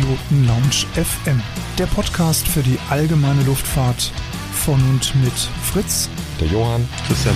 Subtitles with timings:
[0.00, 1.42] Privatpiloten Lounge FM,
[1.78, 4.12] der Podcast für die allgemeine Luftfahrt
[4.52, 6.08] von und mit Fritz,
[6.40, 7.34] der Johann, Christian.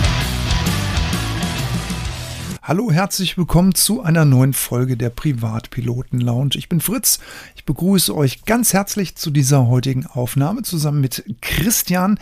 [2.63, 6.53] Hallo, herzlich willkommen zu einer neuen Folge der Privatpiloten Lounge.
[6.55, 7.19] Ich bin Fritz.
[7.55, 12.19] Ich begrüße euch ganz herzlich zu dieser heutigen Aufnahme zusammen mit Christian.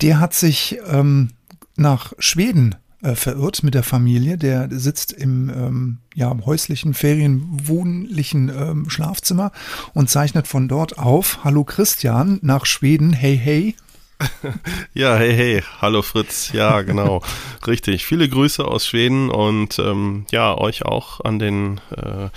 [0.00, 1.30] Der hat sich ähm,
[1.76, 4.38] nach Schweden äh, verirrt mit der Familie.
[4.38, 9.52] Der sitzt im ähm, ja, häuslichen, ferienwohnlichen ähm, Schlafzimmer
[9.92, 11.40] und zeichnet von dort auf.
[11.44, 13.12] Hallo Christian nach Schweden.
[13.12, 13.74] Hey, hey.
[14.94, 16.52] Ja, hey, hey, hallo Fritz.
[16.52, 17.22] Ja, genau,
[17.66, 18.04] richtig.
[18.04, 22.28] Viele Grüße aus Schweden und ähm, ja, euch auch an den, äh,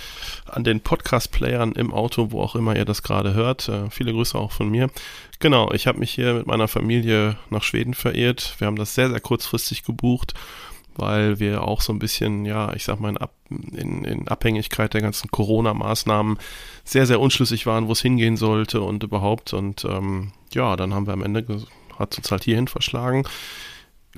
[0.46, 3.68] an den Podcast-Playern im Auto, wo auch immer ihr das gerade hört.
[3.68, 4.88] Äh, viele Grüße auch von mir.
[5.38, 8.54] Genau, ich habe mich hier mit meiner Familie nach Schweden verirrt.
[8.58, 10.32] Wir haben das sehr, sehr kurzfristig gebucht,
[10.94, 14.94] weil wir auch so ein bisschen, ja, ich sag mal, in, Ab in, in Abhängigkeit
[14.94, 16.38] der ganzen Corona-Maßnahmen
[16.84, 19.52] sehr, sehr unschlüssig waren, wo es hingehen sollte und überhaupt.
[19.52, 21.44] Und ähm, ja, dann haben wir am Ende,
[21.98, 23.24] hat uns halt hierhin verschlagen.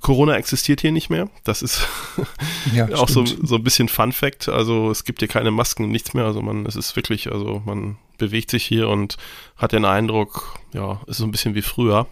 [0.01, 1.29] Corona existiert hier nicht mehr.
[1.45, 1.87] Das ist
[2.73, 4.49] ja, auch so, so ein bisschen Fun Fact.
[4.49, 6.25] Also es gibt hier keine Masken, nichts mehr.
[6.25, 9.17] Also man, es ist wirklich, also man bewegt sich hier und
[9.57, 12.07] hat den Eindruck, ja, ist so ein bisschen wie früher.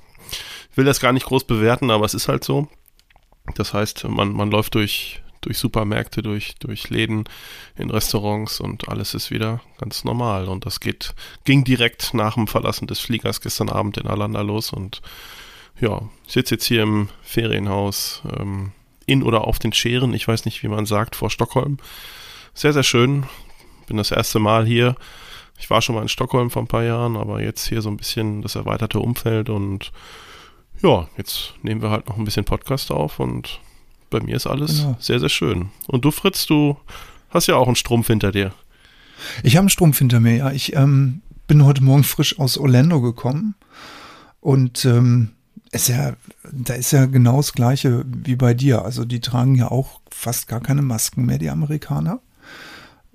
[0.70, 2.68] Ich will das gar nicht groß bewerten, aber es ist halt so.
[3.54, 7.24] Das heißt, man, man läuft durch, durch Supermärkte, durch, durch Läden,
[7.76, 10.48] in Restaurants und alles ist wieder ganz normal.
[10.48, 14.72] Und das geht, ging direkt nach dem Verlassen des Fliegers gestern Abend in Alanda los
[14.72, 15.02] und
[15.80, 18.72] ja, ich sitze jetzt hier im Ferienhaus ähm,
[19.04, 21.78] in oder auf den Scheren, ich weiß nicht, wie man sagt, vor Stockholm.
[22.54, 23.26] Sehr, sehr schön.
[23.86, 24.96] Bin das erste Mal hier.
[25.58, 27.96] Ich war schon mal in Stockholm vor ein paar Jahren, aber jetzt hier so ein
[27.96, 29.92] bisschen das erweiterte Umfeld und
[30.82, 33.60] ja, jetzt nehmen wir halt noch ein bisschen Podcast auf und
[34.10, 34.96] bei mir ist alles genau.
[35.00, 35.70] sehr, sehr schön.
[35.86, 36.76] Und du, Fritz, du
[37.30, 38.52] hast ja auch einen Strumpf hinter dir.
[39.42, 40.52] Ich habe einen Strumpf hinter mir, ja.
[40.52, 43.54] Ich ähm, bin heute Morgen frisch aus Orlando gekommen
[44.40, 45.30] und ähm,
[45.72, 46.14] ist ja,
[46.52, 48.84] da ist ja genau das Gleiche wie bei dir.
[48.84, 52.20] Also die tragen ja auch fast gar keine Masken mehr, die Amerikaner.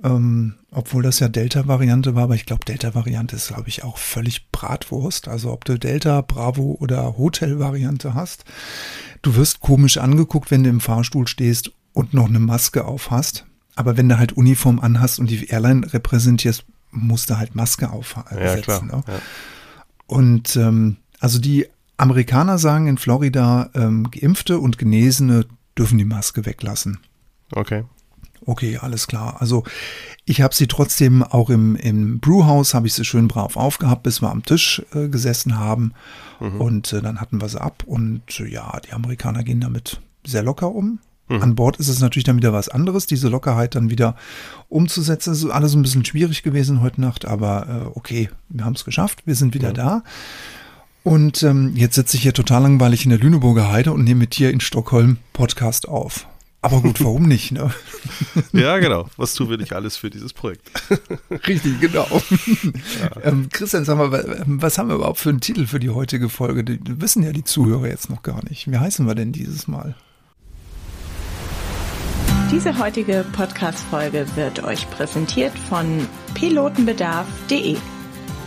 [0.03, 4.50] Ähm, obwohl das ja Delta-Variante war, aber ich glaube, Delta-Variante ist, glaube ich, auch völlig
[4.51, 5.28] Bratwurst.
[5.28, 8.45] Also ob du Delta, Bravo oder Hotel-Variante hast,
[9.22, 13.45] du wirst komisch angeguckt, wenn du im Fahrstuhl stehst und noch eine Maske auf hast.
[13.75, 18.38] Aber wenn du halt Uniform anhast und die Airline repräsentierst, musst du halt Maske aufsetzen.
[18.39, 18.83] Ja, klar.
[18.83, 19.03] Ne?
[19.07, 19.22] Ja.
[20.07, 25.45] Und ähm, also die Amerikaner sagen in Florida, ähm, Geimpfte und Genesene
[25.78, 27.00] dürfen die Maske weglassen.
[27.51, 27.83] Okay.
[28.46, 29.38] Okay, alles klar.
[29.40, 29.63] Also
[30.25, 34.22] ich habe sie trotzdem auch im, im Brewhouse, habe ich sie schön brav aufgehabt, bis
[34.22, 35.94] wir am Tisch äh, gesessen haben.
[36.40, 36.62] Mhm.
[36.62, 37.84] Und äh, dann hatten wir sie ab.
[37.85, 41.00] Und äh, ja, die Amerikaner gehen damit sehr locker um.
[41.28, 41.41] Mhm.
[41.41, 44.16] An Bord ist es natürlich dann wieder was anderes, diese Lockerheit dann wieder
[44.69, 45.34] umzusetzen.
[45.34, 48.85] Es ist alles ein bisschen schwierig gewesen heute Nacht, aber äh, okay, wir haben es
[48.85, 49.74] geschafft, wir sind wieder ja.
[49.74, 50.03] da.
[51.03, 54.38] Und ähm, jetzt sitze ich hier total langweilig in der Lüneburger Heide und nehme mit
[54.38, 56.28] dir in Stockholm Podcast auf.
[56.63, 57.51] Aber gut, warum nicht?
[57.51, 57.72] Ne?
[58.53, 59.09] Ja, genau.
[59.17, 60.69] Was tun wir nicht alles für dieses Projekt?
[61.47, 62.07] Richtig, genau.
[62.99, 63.22] Ja.
[63.23, 64.11] Ähm, Christian, sag mal,
[64.45, 66.63] was haben wir überhaupt für einen Titel für die heutige Folge?
[66.63, 68.69] Die wissen ja die Zuhörer jetzt noch gar nicht.
[68.69, 69.95] Wie heißen wir denn dieses Mal?
[72.51, 77.77] Diese heutige Podcast-Folge wird euch präsentiert von pilotenbedarf.de.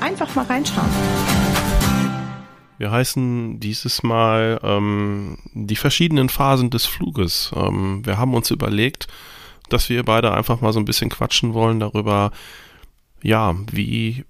[0.00, 1.43] Einfach mal reinschauen.
[2.78, 7.52] Wir heißen dieses Mal ähm, die verschiedenen Phasen des Fluges.
[7.54, 9.06] Ähm, wir haben uns überlegt,
[9.68, 12.32] dass wir beide einfach mal so ein bisschen quatschen wollen darüber,
[13.22, 14.24] ja, wie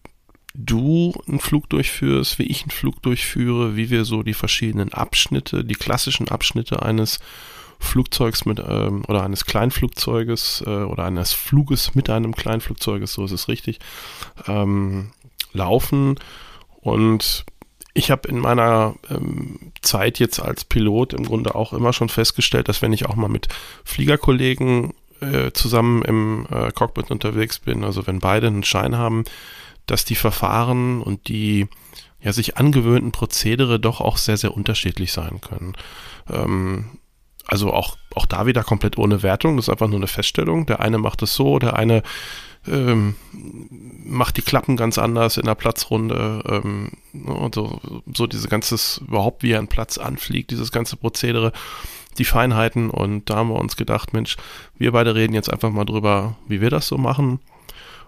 [0.54, 5.64] du einen Flug durchführst, wie ich einen Flug durchführe, wie wir so die verschiedenen Abschnitte,
[5.64, 7.18] die klassischen Abschnitte eines
[7.80, 13.32] Flugzeugs mit ähm, oder eines Kleinflugzeuges äh, oder eines Fluges mit einem Kleinflugzeuges, so ist
[13.32, 13.80] es richtig,
[14.46, 15.10] ähm,
[15.52, 16.16] laufen
[16.80, 17.44] und
[17.94, 22.68] ich habe in meiner ähm, Zeit jetzt als Pilot im Grunde auch immer schon festgestellt,
[22.68, 23.48] dass wenn ich auch mal mit
[23.84, 29.24] Fliegerkollegen äh, zusammen im äh, Cockpit unterwegs bin, also wenn beide einen Schein haben,
[29.86, 31.68] dass die Verfahren und die
[32.20, 35.76] ja sich angewöhnten Prozedere doch auch sehr, sehr unterschiedlich sein können.
[36.28, 36.98] Ähm,
[37.46, 40.66] also auch, auch da wieder komplett ohne Wertung, das ist einfach nur eine Feststellung.
[40.66, 42.02] Der eine macht es so, der eine
[42.66, 43.14] ähm,
[44.04, 46.90] macht die Klappen ganz anders in der Platzrunde ähm,
[47.26, 47.80] und so,
[48.14, 51.52] so diese ganzes, überhaupt wie er einen Platz anfliegt, dieses ganze Prozedere,
[52.18, 54.36] die Feinheiten und da haben wir uns gedacht, Mensch,
[54.78, 57.40] wir beide reden jetzt einfach mal drüber, wie wir das so machen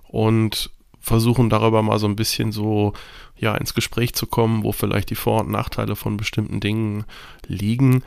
[0.08, 0.70] und
[1.00, 2.92] versuchen darüber mal so ein bisschen so
[3.36, 7.04] ja ins Gespräch zu kommen, wo vielleicht die Vor- und Nachteile von bestimmten Dingen
[7.46, 8.02] liegen.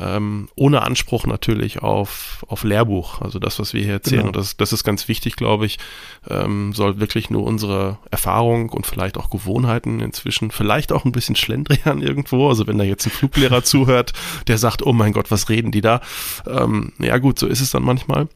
[0.00, 3.20] Ähm, ohne Anspruch natürlich auf, auf Lehrbuch.
[3.20, 4.28] Also das, was wir hier erzählen, genau.
[4.28, 5.78] und das, das ist ganz wichtig, glaube ich,
[6.28, 11.36] ähm, soll wirklich nur unsere Erfahrung und vielleicht auch Gewohnheiten inzwischen, vielleicht auch ein bisschen
[11.36, 12.48] Schlendrian irgendwo.
[12.48, 14.12] Also wenn da jetzt ein Fluglehrer zuhört,
[14.46, 16.00] der sagt, oh mein Gott, was reden die da?
[16.46, 18.28] Ähm, ja gut, so ist es dann manchmal.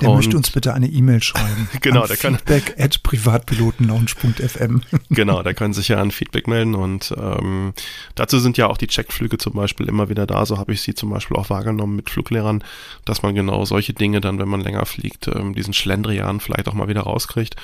[0.00, 1.68] Der und möchte uns bitte eine E-Mail schreiben.
[1.80, 2.36] genau, der kann.
[2.36, 4.82] Feedback at privatpilotenlaunch.fm.
[5.10, 7.72] genau, der kann sich ja an Feedback melden und ähm,
[8.14, 10.46] dazu sind ja auch die Checkflüge zum Beispiel immer wieder da.
[10.46, 12.64] So habe ich sie zum Beispiel auch wahrgenommen mit Fluglehrern,
[13.04, 16.74] dass man genau solche Dinge dann, wenn man länger fliegt, ähm, diesen Schlendrian vielleicht auch
[16.74, 17.56] mal wieder rauskriegt.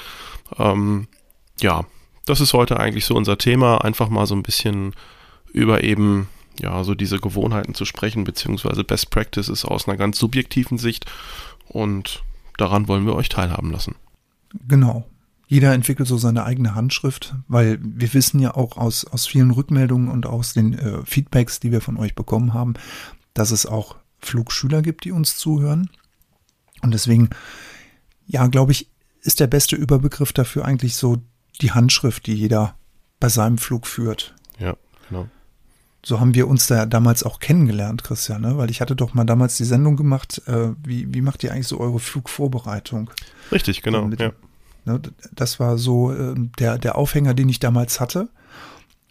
[0.58, 1.08] Ähm,
[1.60, 1.84] ja,
[2.26, 3.78] das ist heute eigentlich so unser Thema.
[3.78, 4.94] Einfach mal so ein bisschen
[5.52, 6.28] über eben
[6.60, 11.06] ja, so diese Gewohnheiten zu sprechen, beziehungsweise Best Practices aus einer ganz subjektiven Sicht
[11.68, 12.22] und
[12.56, 13.94] daran wollen wir euch teilhaben lassen.
[14.68, 15.06] Genau.
[15.48, 20.08] Jeder entwickelt so seine eigene Handschrift, weil wir wissen ja auch aus, aus vielen Rückmeldungen
[20.08, 22.74] und aus den äh, Feedbacks, die wir von euch bekommen haben,
[23.32, 25.88] dass es auch Flugschüler gibt, die uns zuhören.
[26.82, 27.30] Und deswegen,
[28.26, 28.90] ja, glaube ich,
[29.22, 31.18] ist der beste Überbegriff dafür eigentlich so
[31.60, 32.74] die Handschrift, die jeder
[33.20, 34.34] bei seinem Flug führt.
[34.58, 34.76] Ja,
[35.08, 35.28] genau
[36.04, 38.56] so haben wir uns da damals auch kennengelernt, Christian, ne?
[38.56, 41.66] weil ich hatte doch mal damals die Sendung gemacht, äh, wie, wie macht ihr eigentlich
[41.66, 43.10] so eure Flugvorbereitung?
[43.50, 44.06] Richtig, genau.
[44.06, 44.32] Mit, ja.
[44.84, 45.00] ne,
[45.32, 48.28] das war so äh, der, der Aufhänger, den ich damals hatte.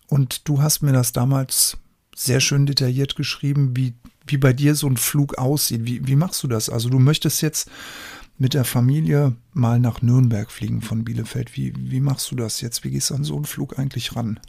[0.07, 1.77] Und du hast mir das damals
[2.15, 3.93] sehr schön detailliert geschrieben, wie,
[4.25, 5.81] wie bei dir so ein Flug aussieht.
[5.83, 6.69] Wie, wie machst du das?
[6.69, 7.69] Also du möchtest jetzt
[8.37, 11.55] mit der Familie mal nach Nürnberg fliegen von Bielefeld.
[11.55, 12.83] Wie, wie machst du das jetzt?
[12.83, 14.39] Wie gehst du an so einen Flug eigentlich ran?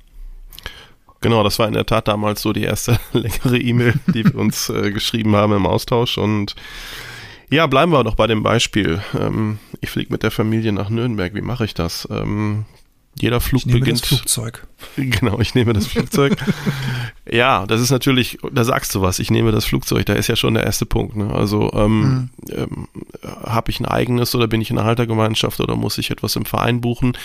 [1.27, 4.69] Genau, das war in der Tat damals so die erste längere E-Mail, die wir uns
[4.69, 6.19] äh, geschrieben haben im Austausch.
[6.19, 6.55] Und
[7.51, 9.03] ja, bleiben wir doch bei dem Beispiel.
[9.19, 11.35] Ähm, ich fliege mit der Familie nach Nürnberg.
[11.35, 12.07] Wie mache ich das?
[12.13, 12.65] Ähm,
[13.19, 14.03] jeder Flug ich nehme beginnt.
[14.03, 14.67] Das Flugzeug.
[14.97, 16.37] Genau, ich nehme das Flugzeug.
[17.31, 20.37] ja, das ist natürlich, da sagst du was, ich nehme das Flugzeug, da ist ja
[20.37, 21.17] schon der erste Punkt.
[21.17, 21.33] Ne?
[21.33, 22.31] Also ähm, mhm.
[22.51, 22.89] ähm,
[23.45, 26.45] habe ich ein eigenes oder bin ich in einer Haltergemeinschaft oder muss ich etwas im
[26.45, 27.17] Verein buchen?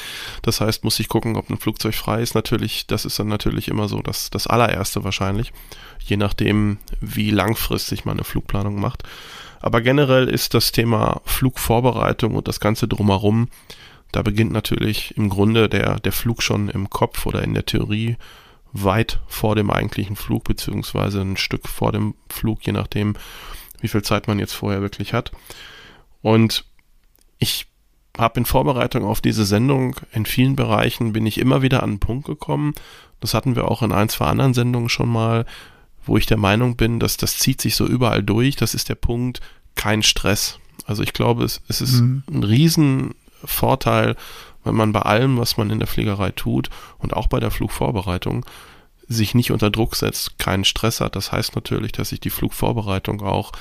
[0.43, 2.35] Das heißt, muss ich gucken, ob ein Flugzeug frei ist.
[2.35, 5.51] Natürlich, das ist dann natürlich immer so das, das allererste wahrscheinlich,
[5.99, 9.03] je nachdem, wie langfristig man eine Flugplanung macht.
[9.59, 13.49] Aber generell ist das Thema Flugvorbereitung und das Ganze drumherum
[14.11, 18.17] da beginnt natürlich im Grunde der, der Flug schon im Kopf oder in der Theorie
[18.73, 23.15] weit vor dem eigentlichen Flug, beziehungsweise ein Stück vor dem Flug, je nachdem,
[23.81, 25.31] wie viel Zeit man jetzt vorher wirklich hat.
[26.21, 26.65] Und
[27.39, 27.67] ich
[28.17, 31.99] habe in Vorbereitung auf diese Sendung in vielen Bereichen bin ich immer wieder an einen
[31.99, 32.73] Punkt gekommen.
[33.19, 35.45] Das hatten wir auch in ein, zwei anderen Sendungen schon mal,
[36.05, 38.55] wo ich der Meinung bin, dass das zieht sich so überall durch.
[38.55, 39.39] Das ist der Punkt,
[39.75, 40.59] kein Stress.
[40.85, 42.23] Also ich glaube, es, es ist mhm.
[42.29, 43.15] ein riesen
[43.45, 44.15] Vorteil,
[44.63, 48.45] wenn man bei allem, was man in der Fliegerei tut und auch bei der Flugvorbereitung,
[49.07, 51.15] sich nicht unter Druck setzt, keinen Stress hat.
[51.15, 53.51] Das heißt natürlich, dass ich die Flugvorbereitung auch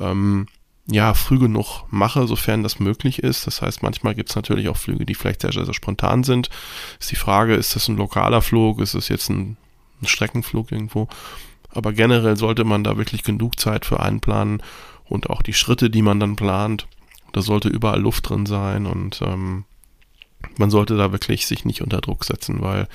[0.00, 0.46] ähm,
[0.86, 3.46] ja früh genug mache, sofern das möglich ist.
[3.46, 6.50] Das heißt, manchmal gibt es natürlich auch Flüge, die vielleicht sehr, sehr, sehr spontan sind.
[7.00, 9.56] Ist die Frage, ist das ein lokaler Flug, ist es jetzt ein,
[10.00, 11.08] ein Streckenflug irgendwo?
[11.70, 14.62] Aber generell sollte man da wirklich genug Zeit für einplanen
[15.04, 16.86] und auch die Schritte, die man dann plant,
[17.32, 19.64] da sollte überall Luft drin sein und ähm,
[20.56, 22.88] man sollte da wirklich sich nicht unter Druck setzen, weil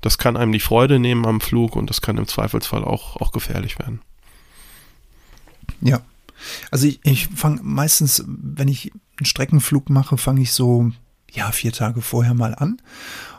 [0.00, 3.32] das kann einem die Freude nehmen am Flug und das kann im Zweifelsfall auch, auch
[3.32, 4.00] gefährlich werden.
[5.80, 6.02] Ja.
[6.70, 10.90] Also ich, ich fange meistens, wenn ich einen Streckenflug mache, fange ich so,
[11.32, 12.80] ja, vier Tage vorher mal an.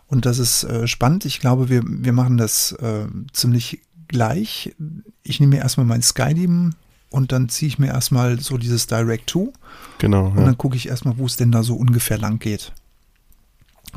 [0.07, 1.25] Und das ist äh, spannend.
[1.25, 4.75] Ich glaube, wir, wir machen das äh, ziemlich gleich.
[5.23, 6.73] Ich nehme mir erstmal mein Skydim
[7.09, 9.53] und dann ziehe ich mir erstmal so dieses Direct to.
[9.99, 10.27] Genau.
[10.27, 10.45] Und ja.
[10.45, 12.73] dann gucke ich erstmal, wo es denn da so ungefähr lang geht.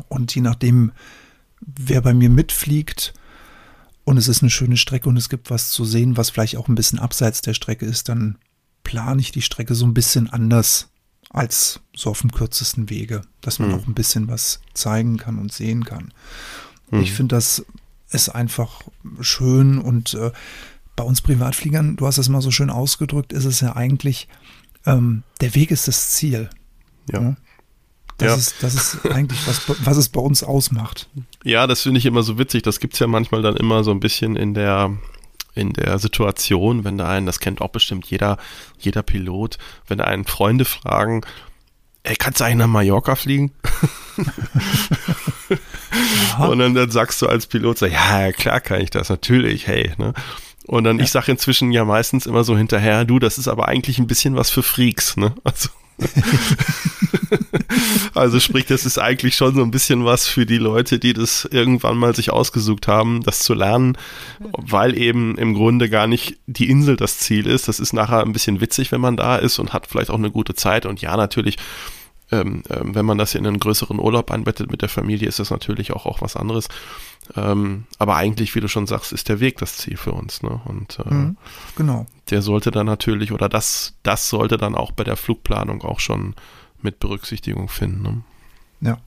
[0.08, 0.92] Und je nachdem,
[1.60, 3.14] wer bei mir mitfliegt
[4.04, 6.68] und es ist eine schöne Strecke und es gibt was zu sehen, was vielleicht auch
[6.68, 8.38] ein bisschen abseits der Strecke ist, dann
[8.84, 10.88] plane ich die Strecke so ein bisschen anders
[11.30, 13.74] als so auf dem kürzesten Wege, dass man mhm.
[13.74, 16.12] auch ein bisschen was zeigen kann und sehen kann.
[16.90, 17.00] Mhm.
[17.00, 17.66] Ich finde, das
[18.10, 18.82] ist einfach
[19.20, 20.32] schön und äh,
[20.98, 24.26] bei uns Privatfliegern, du hast es mal so schön ausgedrückt, ist es ja eigentlich,
[24.84, 26.50] ähm, der Weg ist das Ziel.
[27.10, 27.22] Ja.
[27.22, 27.36] ja?
[28.18, 28.34] Das, ja.
[28.34, 31.08] Ist, das ist eigentlich, was, was es bei uns ausmacht.
[31.44, 32.64] Ja, das finde ich immer so witzig.
[32.64, 34.90] Das gibt es ja manchmal dann immer so ein bisschen in der,
[35.54, 38.36] in der Situation, wenn da einen, das kennt auch bestimmt jeder,
[38.80, 41.20] jeder Pilot, wenn da einen Freunde fragen,
[42.02, 43.52] ey, kannst du eigentlich nach Mallorca fliegen?
[46.40, 49.92] Und dann, dann sagst du als Pilot so, ja, klar kann ich das, natürlich, hey,
[49.96, 50.12] ne?
[50.68, 51.04] Und dann, ja.
[51.04, 54.36] ich sage inzwischen ja meistens immer so hinterher, du, das ist aber eigentlich ein bisschen
[54.36, 55.34] was für Freaks, ne?
[55.42, 55.70] Also.
[58.14, 61.48] also sprich, das ist eigentlich schon so ein bisschen was für die Leute, die das
[61.50, 63.96] irgendwann mal sich ausgesucht haben, das zu lernen,
[64.52, 67.66] weil eben im Grunde gar nicht die Insel das Ziel ist.
[67.66, 70.30] Das ist nachher ein bisschen witzig, wenn man da ist und hat vielleicht auch eine
[70.30, 70.84] gute Zeit.
[70.84, 71.56] Und ja, natürlich,
[72.30, 75.50] ähm, ähm, wenn man das in einen größeren Urlaub einbettet mit der Familie, ist das
[75.50, 76.68] natürlich auch, auch was anderes.
[77.36, 80.42] Ähm, aber eigentlich, wie du schon sagst, ist der Weg das Ziel für uns.
[80.42, 80.60] Ne?
[80.64, 81.36] Und äh, mhm,
[81.76, 82.06] genau.
[82.30, 86.34] der sollte dann natürlich, oder das, das sollte dann auch bei der Flugplanung auch schon
[86.80, 88.02] mit Berücksichtigung finden.
[88.02, 88.22] Ne?
[88.80, 88.98] Ja.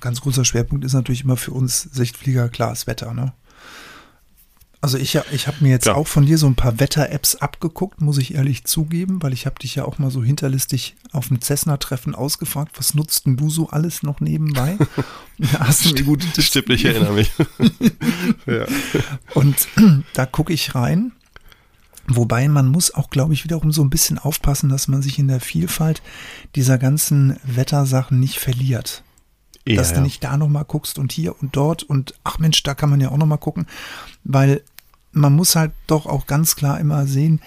[0.00, 3.14] Ganz großer Schwerpunkt ist natürlich immer für uns Sichtflieger klar das Wetter.
[3.14, 3.32] Ne?
[4.80, 5.94] Also ich, ich habe mir jetzt ja.
[5.96, 9.58] auch von dir so ein paar Wetter-Apps abgeguckt, muss ich ehrlich zugeben, weil ich habe
[9.58, 13.70] dich ja auch mal so hinterlistig auf dem Cessna-Treffen ausgefragt, was nutzt denn du so
[13.70, 14.78] alles noch nebenbei?
[15.38, 17.32] ja, hast du mir gut Stimmt, ich erinnere mich.
[18.46, 18.66] ja.
[19.34, 19.66] Und
[20.14, 21.10] da gucke ich rein,
[22.06, 25.26] wobei man muss auch, glaube ich, wiederum so ein bisschen aufpassen, dass man sich in
[25.26, 26.02] der Vielfalt
[26.54, 29.02] dieser ganzen Wettersachen nicht verliert.
[29.74, 32.74] Ja, dass du nicht da nochmal guckst und hier und dort und ach Mensch, da
[32.74, 33.66] kann man ja auch nochmal gucken,
[34.24, 34.62] weil
[35.12, 37.40] man muss halt doch auch ganz klar immer sehen,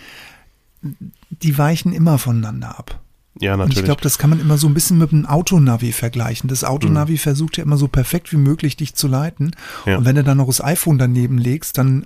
[1.30, 3.00] die weichen immer voneinander ab.
[3.40, 3.78] Ja, natürlich.
[3.78, 6.50] Und ich glaube, das kann man immer so ein bisschen mit einem Autonavi vergleichen.
[6.50, 7.18] Das Autonavi mhm.
[7.18, 9.52] versucht ja immer so perfekt wie möglich dich zu leiten.
[9.86, 9.98] Ja.
[9.98, 12.06] Und wenn du dann noch das iPhone daneben legst, dann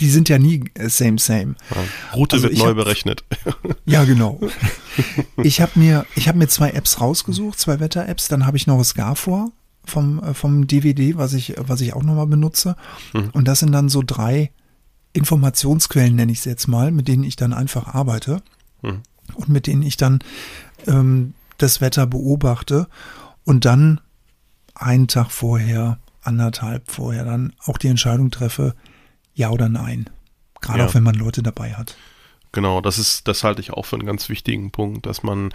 [0.00, 1.54] die sind ja nie same, same.
[1.70, 1.76] Ja,
[2.14, 3.24] Route also wird neu hab, berechnet.
[3.84, 4.40] Ja, genau.
[5.42, 8.28] Ich habe mir, ich habe mir zwei Apps rausgesucht, zwei Wetter-Apps.
[8.28, 9.50] Dann habe ich noch das Garfor
[9.84, 12.76] vom, äh, vom DVD, was ich, was ich auch nochmal benutze.
[13.12, 13.30] Mhm.
[13.32, 14.50] Und das sind dann so drei
[15.12, 18.42] Informationsquellen, nenne ich es jetzt mal, mit denen ich dann einfach arbeite
[18.80, 19.02] mhm.
[19.34, 20.20] und mit denen ich dann
[20.86, 22.88] ähm, das Wetter beobachte
[23.44, 24.00] und dann
[24.74, 28.74] einen Tag vorher, anderthalb vorher dann auch die Entscheidung treffe,
[29.34, 30.10] ja oder nein.
[30.60, 30.86] Gerade ja.
[30.86, 31.96] auch wenn man Leute dabei hat.
[32.52, 35.52] Genau, das ist, das halte ich auch für einen ganz wichtigen Punkt, dass man,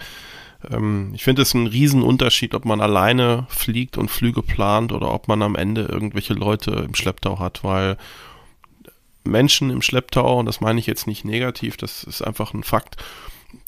[0.70, 5.28] ähm, ich finde es ein Riesenunterschied, ob man alleine fliegt und Flüge plant oder ob
[5.28, 7.96] man am Ende irgendwelche Leute im Schlepptau hat, weil
[9.24, 12.96] Menschen im Schlepptau, und das meine ich jetzt nicht negativ, das ist einfach ein Fakt,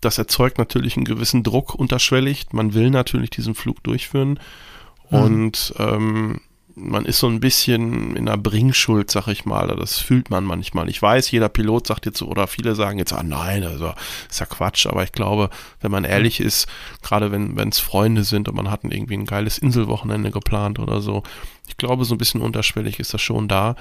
[0.01, 2.47] das erzeugt natürlich einen gewissen Druck unterschwellig.
[2.53, 4.41] Man will natürlich diesen Flug durchführen.
[5.11, 5.19] Mhm.
[5.19, 6.41] Und ähm,
[6.81, 9.69] man ist so ein bisschen in einer Bringschuld, sag ich mal.
[9.77, 10.89] Das fühlt man manchmal.
[10.89, 13.93] Ich weiß, jeder Pilot sagt jetzt so, oder viele sagen jetzt, ah nein, also
[14.29, 14.87] ist ja Quatsch.
[14.87, 16.67] Aber ich glaube, wenn man ehrlich ist,
[17.03, 21.23] gerade wenn es Freunde sind und man hat irgendwie ein geiles Inselwochenende geplant oder so,
[21.69, 23.77] ich glaube, so ein bisschen unterschwellig ist das schon da.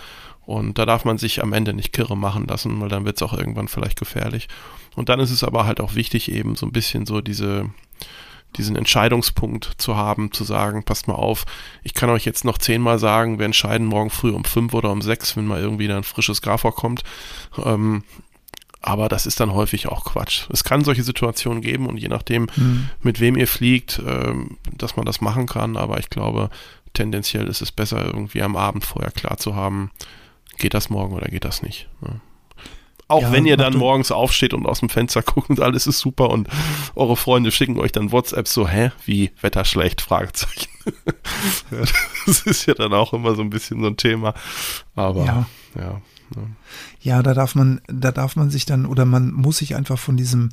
[0.46, 3.24] Und da darf man sich am Ende nicht kirre machen lassen, weil dann wird es
[3.24, 4.48] auch irgendwann vielleicht gefährlich.
[4.96, 7.70] Und dann ist es aber halt auch wichtig, eben so ein bisschen so diese
[8.58, 11.46] diesen Entscheidungspunkt zu haben, zu sagen, passt mal auf,
[11.84, 15.01] ich kann euch jetzt noch zehnmal sagen, wir entscheiden morgen früh um fünf oder um
[15.01, 17.03] sechs, wenn mal irgendwie ein frisches Grafor kommt.
[17.63, 18.03] Ähm,
[18.82, 20.48] aber das ist dann häufig auch Quatsch.
[20.51, 22.89] Es kann solche Situationen geben und je nachdem, mhm.
[23.01, 25.75] mit wem ihr fliegt, ähm, dass man das machen kann.
[25.75, 26.50] Aber ich glaube,
[26.94, 29.91] tendenziell ist es besser, irgendwie am Abend vorher klar zu haben,
[30.58, 31.89] geht das morgen oder geht das nicht.
[32.01, 32.22] Ne?
[33.09, 35.99] Auch ja, wenn ihr dann morgens aufsteht und aus dem Fenster guckt und alles ist
[35.99, 36.47] super und
[36.95, 40.01] eure Freunde schicken euch dann WhatsApp so, hä, wie Wetter schlecht?
[40.01, 40.69] Fragezeichen.
[41.71, 41.79] ja,
[42.25, 44.35] das ist ja dann auch immer so ein bisschen so ein Thema.
[44.95, 45.45] Aber ja.
[45.75, 46.01] ja.
[47.01, 50.15] Ja, da darf man, da darf man sich dann oder man muss sich einfach von
[50.15, 50.49] diesem,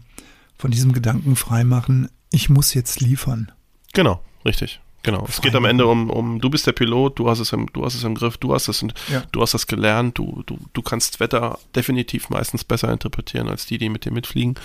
[0.56, 3.52] von diesem Gedanken freimachen, ich muss jetzt liefern.
[3.92, 4.80] Genau, richtig.
[5.06, 5.25] Genau.
[5.28, 7.84] Es geht am Ende um, um, du bist der Pilot, du hast es im, du
[7.84, 9.22] hast es im Griff, du hast es, ja.
[9.30, 13.78] du hast das gelernt, du, du, du kannst Wetter definitiv meistens besser interpretieren als die,
[13.78, 14.56] die mit dir mitfliegen.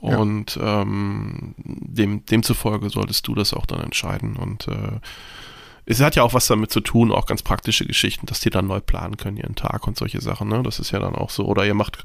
[0.00, 0.82] Und ja.
[0.82, 4.34] ähm, dem, demzufolge solltest du das auch dann entscheiden.
[4.34, 4.98] Und äh,
[5.84, 8.66] es hat ja auch was damit zu tun, auch ganz praktische Geschichten, dass die dann
[8.66, 10.48] neu planen können, ihren Tag und solche Sachen.
[10.48, 10.64] Ne?
[10.64, 11.46] Das ist ja dann auch so.
[11.46, 11.98] Oder ihr macht,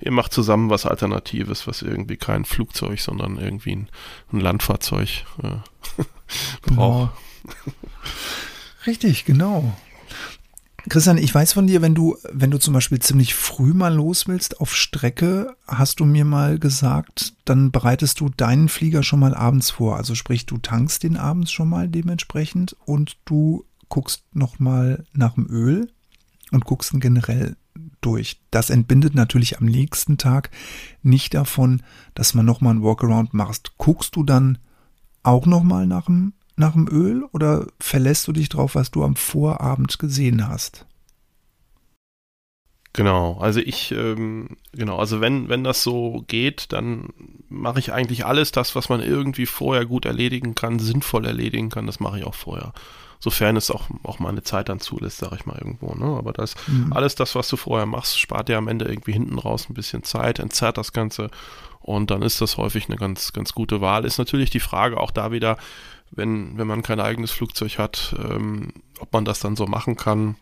[0.00, 3.88] ihr macht zusammen was Alternatives, was irgendwie kein Flugzeug, sondern irgendwie ein,
[4.32, 5.56] ein Landfahrzeug äh,
[6.62, 6.62] braucht.
[6.62, 7.12] Genau.
[8.86, 9.76] Richtig, genau.
[10.88, 14.26] Christian, ich weiß von dir, wenn du, wenn du zum Beispiel ziemlich früh mal los
[14.26, 19.34] willst auf Strecke, hast du mir mal gesagt, dann bereitest du deinen Flieger schon mal
[19.34, 19.96] abends vor.
[19.96, 25.34] Also sprich, du tankst den abends schon mal dementsprechend und du guckst noch mal nach
[25.34, 25.90] dem Öl
[26.52, 27.56] und guckst ihn generell
[28.08, 28.40] durch.
[28.50, 30.50] Das entbindet natürlich am nächsten Tag
[31.02, 31.82] nicht davon,
[32.14, 33.72] dass man noch mal ein Walkaround machst.
[33.76, 34.58] Guckst du dann
[35.22, 39.04] auch noch mal nach dem nach dem Öl oder verlässt du dich drauf, was du
[39.04, 40.86] am Vorabend gesehen hast?
[42.94, 47.10] Genau, also ich, ähm, genau, also wenn, wenn das so geht, dann
[47.48, 51.86] mache ich eigentlich alles das, was man irgendwie vorher gut erledigen kann, sinnvoll erledigen kann,
[51.86, 52.72] das mache ich auch vorher.
[53.20, 55.94] Sofern es auch, auch mal eine Zeit dann zulässt, sag ich mal irgendwo.
[55.94, 56.16] Ne?
[56.16, 56.92] Aber das, mhm.
[56.92, 60.04] alles das, was du vorher machst, spart dir am Ende irgendwie hinten raus ein bisschen
[60.04, 61.30] Zeit, entzerrt das Ganze
[61.80, 64.04] und dann ist das häufig eine ganz, ganz gute Wahl.
[64.04, 65.56] Ist natürlich die Frage auch da wieder,
[66.10, 70.36] wenn, wenn man kein eigenes Flugzeug hat, ähm, ob man das dann so machen kann.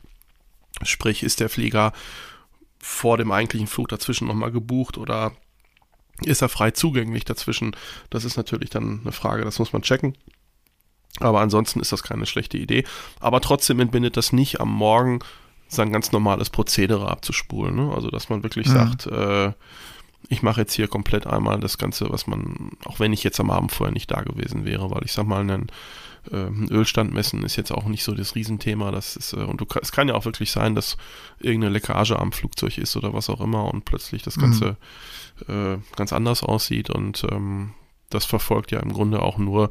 [0.82, 1.92] Sprich, ist der Flieger
[2.78, 5.32] vor dem eigentlichen Flug dazwischen nochmal gebucht oder
[6.22, 7.76] ist er frei zugänglich dazwischen?
[8.10, 10.16] Das ist natürlich dann eine Frage, das muss man checken.
[11.20, 12.84] Aber ansonsten ist das keine schlechte Idee.
[13.20, 15.20] Aber trotzdem entbindet das nicht am Morgen
[15.68, 17.74] sein ganz normales Prozedere abzuspulen.
[17.74, 17.92] Ne?
[17.94, 18.72] Also, dass man wirklich mhm.
[18.72, 19.52] sagt, äh,
[20.28, 23.50] ich mache jetzt hier komplett einmal das Ganze, was man, auch wenn ich jetzt am
[23.50, 25.70] Abend vorher nicht da gewesen wäre, weil ich sag mal, einen,
[26.32, 28.90] äh, Ölstand messen ist jetzt auch nicht so das Riesenthema.
[28.90, 30.96] Das ist, äh, und du, es kann ja auch wirklich sein, dass
[31.38, 34.76] irgendeine Leckage am Flugzeug ist oder was auch immer und plötzlich das Ganze
[35.46, 35.74] mhm.
[35.74, 36.90] äh, ganz anders aussieht.
[36.90, 37.74] Und ähm,
[38.10, 39.68] das verfolgt ja im Grunde auch nur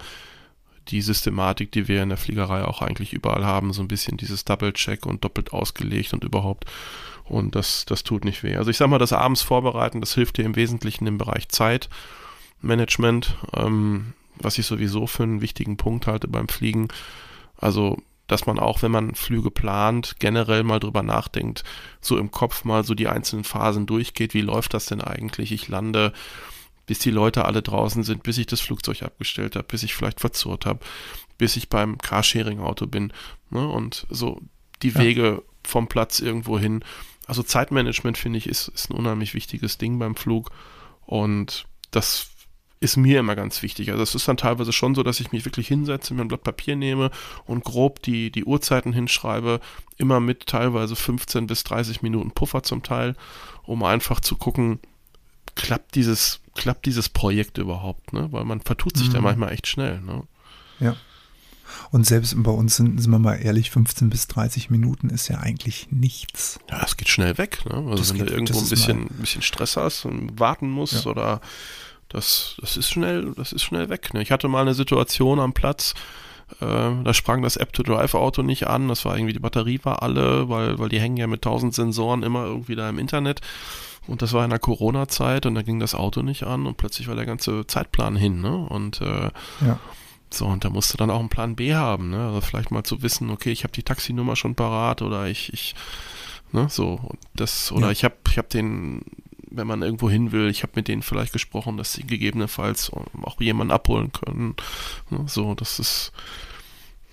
[0.87, 4.45] die Systematik, die wir in der Fliegerei auch eigentlich überall haben, so ein bisschen dieses
[4.45, 6.65] Double-Check und doppelt ausgelegt und überhaupt.
[7.23, 8.55] Und das, das tut nicht weh.
[8.55, 13.35] Also ich sag mal, das abends vorbereiten, das hilft dir im Wesentlichen im Bereich Zeitmanagement,
[13.55, 16.87] ähm, was ich sowieso für einen wichtigen Punkt halte beim Fliegen.
[17.57, 21.63] Also, dass man auch, wenn man Flüge plant, generell mal drüber nachdenkt,
[22.01, 25.51] so im Kopf mal so die einzelnen Phasen durchgeht, wie läuft das denn eigentlich?
[25.51, 26.13] Ich lande,
[26.85, 30.19] bis die Leute alle draußen sind, bis ich das Flugzeug abgestellt habe, bis ich vielleicht
[30.19, 30.79] verzurrt habe,
[31.37, 33.11] bis ich beim Carsharing-Auto bin.
[33.49, 33.67] Ne?
[33.67, 34.41] Und so
[34.81, 34.99] die ja.
[34.99, 36.83] Wege vom Platz irgendwo hin
[37.27, 40.51] also Zeitmanagement finde ich ist, ist ein unheimlich wichtiges Ding beim Flug
[41.05, 42.29] und das
[42.81, 43.89] ist mir immer ganz wichtig.
[43.89, 46.43] Also es ist dann teilweise schon so, dass ich mich wirklich hinsetze, mir ein Blatt
[46.43, 47.09] Papier nehme
[47.45, 49.59] und grob die, die Uhrzeiten hinschreibe,
[49.97, 53.15] immer mit teilweise 15 bis 30 Minuten Puffer zum Teil,
[53.63, 54.79] um einfach zu gucken,
[55.55, 58.31] klappt dieses, klappt dieses Projekt überhaupt, ne?
[58.31, 59.13] Weil man vertut sich mhm.
[59.13, 60.23] da manchmal echt schnell, ne?
[60.79, 60.95] Ja.
[61.91, 65.39] Und selbst bei uns sind, sind wir mal ehrlich, 15 bis 30 Minuten ist ja
[65.39, 66.59] eigentlich nichts.
[66.69, 67.65] Ja, es geht schnell weg.
[67.65, 67.75] Ne?
[67.75, 71.11] Also das wenn geht, du irgendwo ein bisschen, bisschen Stress hast und warten musst ja.
[71.11, 71.41] oder
[72.09, 74.13] das, das ist schnell, das ist schnell weg.
[74.13, 74.21] Ne?
[74.21, 75.95] Ich hatte mal eine Situation am Platz,
[76.61, 76.65] äh,
[77.03, 78.87] da sprang das App-to-Drive-Auto nicht an.
[78.87, 82.23] Das war irgendwie, die Batterie war alle, weil, weil die hängen ja mit tausend Sensoren
[82.23, 83.41] immer irgendwie da im Internet.
[84.07, 87.07] Und das war in der Corona-Zeit und da ging das Auto nicht an und plötzlich
[87.07, 88.41] war der ganze Zeitplan hin.
[88.41, 88.55] Ne?
[88.55, 89.31] Und äh,
[89.65, 89.79] ja.
[90.35, 92.27] So, und da musst du dann auch einen Plan B haben, ne?
[92.27, 95.75] Also vielleicht mal zu wissen, okay, ich habe die Taxinummer schon parat oder ich, ich,
[96.51, 97.91] ne, so, das, oder ja.
[97.91, 99.03] ich habe ich hab den,
[99.49, 102.91] wenn man irgendwo hin will, ich habe mit denen vielleicht gesprochen, dass sie gegebenenfalls
[103.23, 104.55] auch jemanden abholen können.
[105.09, 105.23] Ne?
[105.27, 106.11] So, das ist,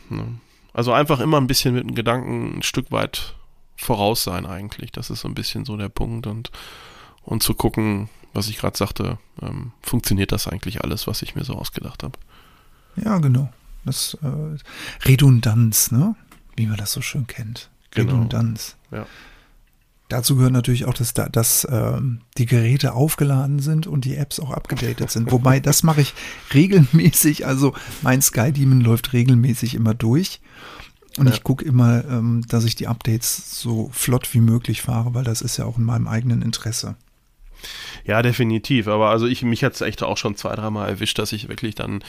[0.08, 0.26] ne?
[0.72, 3.34] Also einfach immer ein bisschen mit dem Gedanken ein Stück weit
[3.76, 4.92] voraus sein eigentlich.
[4.92, 6.50] Das ist so ein bisschen so der Punkt und,
[7.22, 11.44] und zu gucken, was ich gerade sagte, ähm, funktioniert das eigentlich alles, was ich mir
[11.44, 12.18] so ausgedacht habe.
[12.96, 13.52] Ja, genau.
[13.84, 16.14] Das äh, Redundanz, ne?
[16.56, 17.70] Wie man das so schön kennt.
[17.90, 18.12] Genau.
[18.12, 18.76] Redundanz.
[18.90, 19.06] Ja.
[20.08, 21.98] Dazu gehört natürlich auch, dass, da, dass äh,
[22.36, 25.32] die Geräte aufgeladen sind und die Apps auch abgedatet sind.
[25.32, 26.12] Wobei, das mache ich
[26.52, 27.46] regelmäßig.
[27.46, 30.42] Also mein Sky Demon läuft regelmäßig immer durch.
[31.18, 31.32] Und ja.
[31.32, 35.42] ich gucke immer, ähm, dass ich die Updates so flott wie möglich fahre, weil das
[35.42, 36.96] ist ja auch in meinem eigenen Interesse.
[38.04, 38.88] Ja, definitiv.
[38.88, 41.74] Aber also ich, mich hat es echt auch schon zwei, dreimal erwischt, dass ich wirklich
[41.74, 42.02] dann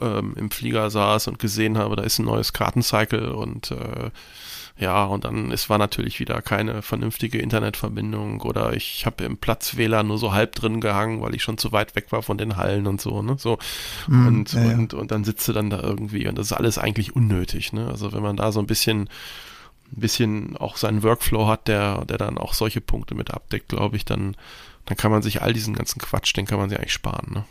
[0.00, 4.10] ähm, im Flieger saß und gesehen habe, da ist ein neues Kartencycle und äh,
[4.76, 10.08] ja, und dann es war natürlich wieder keine vernünftige Internetverbindung oder ich habe im Platz-WLAN
[10.08, 12.88] nur so halb drin gehangen, weil ich schon zu weit weg war von den Hallen
[12.88, 13.36] und so, ne?
[13.38, 13.58] So.
[14.08, 14.98] Mm, und, ja, und, ja.
[14.98, 17.86] und dann sitzt du dann da irgendwie und das ist alles eigentlich unnötig, ne?
[17.86, 19.08] Also wenn man da so ein bisschen
[19.92, 23.96] ein bisschen auch seinen Workflow hat, der, der dann auch solche Punkte mit abdeckt, glaube
[23.96, 24.36] ich, dann,
[24.86, 27.44] dann kann man sich all diesen ganzen Quatsch, den kann man sich eigentlich sparen, ne?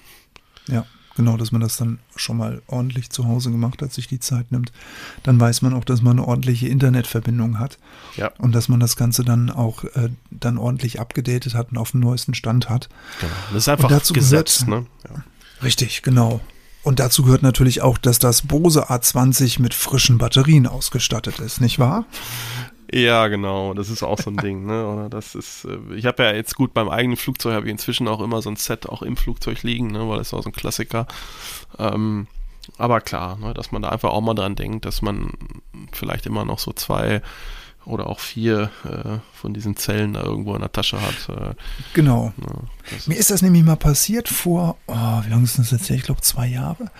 [0.67, 4.19] Ja, Genau, dass man das dann schon mal ordentlich zu Hause gemacht hat, sich die
[4.19, 4.71] Zeit nimmt.
[5.21, 7.77] Dann weiß man auch, dass man eine ordentliche Internetverbindung hat.
[8.15, 8.31] Ja.
[8.39, 11.99] Und dass man das Ganze dann auch äh, dann ordentlich abgedatet hat und auf dem
[11.99, 12.89] neuesten Stand hat.
[13.19, 13.33] Genau.
[13.49, 14.87] Das ist einfach dazu Gesetz, gehört, ne?
[15.07, 15.23] Ja.
[15.61, 16.41] Richtig, genau.
[16.81, 21.79] Und dazu gehört natürlich auch, dass das Bose A20 mit frischen Batterien ausgestattet ist, nicht
[21.79, 22.05] wahr?
[22.93, 23.73] Ja, genau.
[23.73, 24.85] Das ist auch so ein Ding, ne?
[24.87, 28.07] Oder das ist, äh, ich habe ja jetzt gut beim eigenen Flugzeug habe ich inzwischen
[28.07, 30.07] auch immer so ein Set auch im Flugzeug liegen, ne?
[30.07, 31.07] Weil das ist auch so ein Klassiker.
[31.79, 32.27] Ähm,
[32.77, 35.31] aber klar, ne, dass man da einfach auch mal dran denkt, dass man
[35.91, 37.21] vielleicht immer noch so zwei
[37.85, 41.29] oder auch vier äh, von diesen Zellen da irgendwo in der Tasche hat.
[41.29, 41.55] Äh,
[41.93, 42.31] genau.
[42.37, 42.47] Ne,
[43.07, 45.97] Mir ist das nämlich mal passiert vor, oh, wie lange ist das jetzt her?
[45.97, 46.91] Ich glaube zwei Jahre.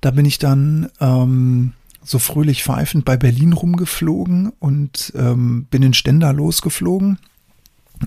[0.00, 1.72] Da bin ich dann ähm,
[2.08, 7.18] so fröhlich pfeifend bei Berlin rumgeflogen und ähm, bin in Stendal losgeflogen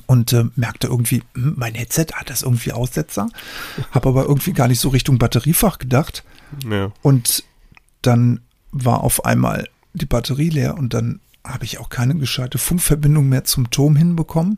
[0.08, 3.30] und äh, merkte irgendwie, hm, mein Headset hat das irgendwie Aussetzer,
[3.92, 6.24] habe aber irgendwie gar nicht so Richtung Batteriefach gedacht.
[6.70, 6.92] Ja.
[7.02, 7.44] Und
[8.02, 13.28] dann war auf einmal die Batterie leer und dann habe ich auch keine gescheite Funkverbindung
[13.28, 14.58] mehr zum Turm hinbekommen.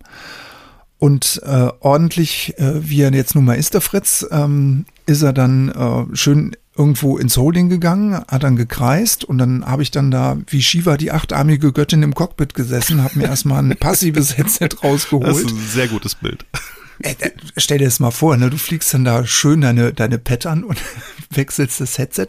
[0.99, 5.33] Und äh, ordentlich, äh, wie er jetzt nun mal ist, der Fritz, ähm, ist er
[5.33, 10.09] dann äh, schön irgendwo ins Holding gegangen, hat dann gekreist und dann habe ich dann
[10.09, 14.69] da wie Shiva die achtarmige Göttin im Cockpit gesessen, habe mir erstmal ein passives Headset
[14.83, 15.27] rausgeholt.
[15.27, 16.45] Das ist ein sehr gutes Bild.
[16.99, 17.15] Äh,
[17.57, 18.49] stell dir das mal vor, ne?
[18.49, 20.79] du fliegst dann da schön deine, deine Pet an und
[21.31, 22.27] wechselst das Headset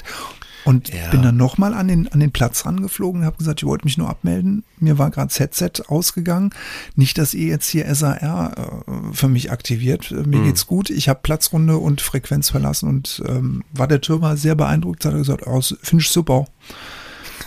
[0.64, 1.10] und ja.
[1.10, 4.08] bin dann nochmal an den, an den Platz rangeflogen, habe gesagt, ich wollte mich nur
[4.08, 4.64] abmelden.
[4.78, 6.50] Mir war gerade das Headset ausgegangen.
[6.96, 10.10] Nicht, dass ihr jetzt hier SAR äh, für mich aktiviert.
[10.10, 10.44] Äh, mir mhm.
[10.44, 10.90] geht's gut.
[10.90, 15.04] Ich habe Platzrunde und Frequenz verlassen und ähm, war der Türmer sehr beeindruckt.
[15.04, 16.46] Hat er gesagt, oh, finde ich super.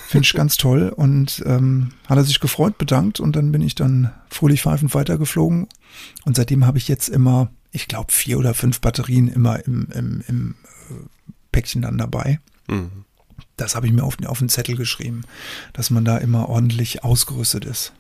[0.08, 0.90] Finde ich ganz toll.
[0.90, 5.68] Und ähm, hat er sich gefreut, bedankt und dann bin ich dann fröhlich pfeifend weitergeflogen.
[6.26, 10.24] Und seitdem habe ich jetzt immer, ich glaube, vier oder fünf Batterien immer im, im,
[10.28, 10.56] im
[10.92, 10.94] äh,
[11.52, 12.40] Päckchen dann dabei.
[12.68, 13.06] Mhm.
[13.58, 15.24] Das habe ich mir auf, auf den Zettel geschrieben,
[15.74, 17.94] dass man da immer ordentlich ausgerüstet ist.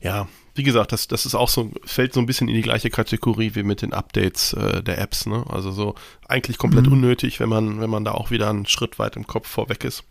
[0.00, 2.90] Ja, wie gesagt, das, das ist auch so, fällt so ein bisschen in die gleiche
[2.90, 5.44] Kategorie wie mit den Updates äh, der Apps, ne?
[5.48, 5.94] Also so
[6.28, 6.94] eigentlich komplett mhm.
[6.94, 10.04] unnötig, wenn man, wenn man da auch wieder einen Schritt weit im Kopf vorweg ist.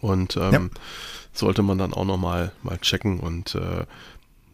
[0.00, 0.60] Und ähm, ja.
[1.32, 3.20] sollte man dann auch nochmal mal checken.
[3.20, 3.84] Und äh,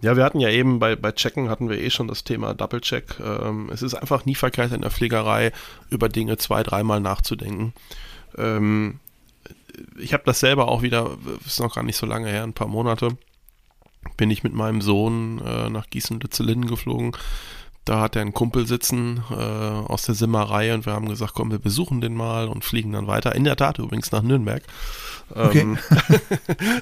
[0.01, 3.21] ja, wir hatten ja eben bei, bei Checken hatten wir eh schon das Thema Double-Check.
[3.21, 5.53] Ähm, es ist einfach nie verkehrt in der Fliegerei,
[5.91, 7.73] über Dinge zwei, dreimal nachzudenken.
[8.39, 9.01] Ähm,
[9.99, 12.69] ich habe das selber auch wieder, ist noch gar nicht so lange her, ein paar
[12.69, 13.17] Monate,
[14.17, 17.13] bin ich mit meinem Sohn äh, nach Gießen-Lützelin geflogen.
[17.85, 21.51] Da hat er einen Kumpel sitzen äh, aus der Simmerei und wir haben gesagt, komm,
[21.51, 23.35] wir besuchen den mal und fliegen dann weiter.
[23.35, 24.63] In der Tat übrigens nach Nürnberg.
[25.31, 25.61] Okay.
[25.61, 25.79] Ähm,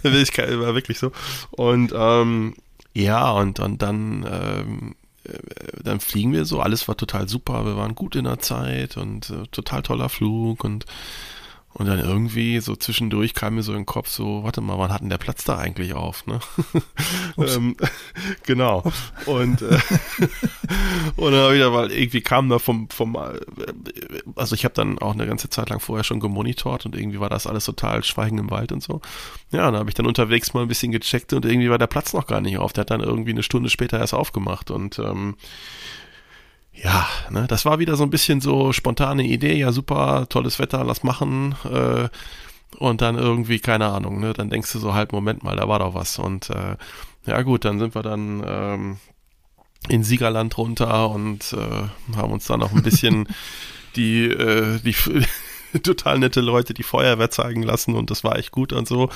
[0.03, 1.13] war wirklich so.
[1.53, 2.55] Und ähm,
[2.93, 4.95] ja, und, und dann ähm,
[5.27, 5.39] äh,
[5.83, 9.31] dann fliegen wir so, alles war total super, wir waren gut in der Zeit und
[9.31, 10.87] äh, total toller Flug und
[11.79, 14.91] und dann irgendwie so zwischendurch kam mir so in den Kopf so, warte mal, wann
[14.91, 16.41] hat denn der Platz da eigentlich auf, ne?
[17.37, 17.77] ähm,
[18.45, 18.91] genau.
[19.27, 19.79] Und, äh,
[21.17, 23.39] und dann wieder, weil irgendwie kam da vom, vom äh,
[24.37, 27.29] also ich habe dann auch eine ganze Zeit lang vorher schon gemonitort und irgendwie war
[27.29, 29.03] das alles total Schweigen im Wald und so.
[29.53, 32.15] Ja, dann habe ich dann unterwegs mal ein bisschen gecheckt und irgendwie war der Platz
[32.15, 32.73] noch gar nicht auf.
[32.73, 35.37] Der hat dann irgendwie eine Stunde später erst aufgemacht und ähm,
[36.83, 40.85] ja, ne, das war wieder so ein bisschen so spontane Idee, ja super, tolles Wetter,
[40.85, 41.55] lass machen.
[41.65, 42.09] Äh,
[42.79, 45.79] und dann irgendwie, keine Ahnung, ne, dann denkst du so halt, Moment mal, da war
[45.79, 46.19] doch was.
[46.19, 46.77] Und äh,
[47.27, 48.97] ja gut, dann sind wir dann ähm,
[49.89, 53.29] in Siegerland runter und äh, haben uns dann noch ein bisschen
[53.97, 54.95] die, äh, die
[55.83, 59.09] total nette Leute die Feuerwehr zeigen lassen und das war echt gut und so.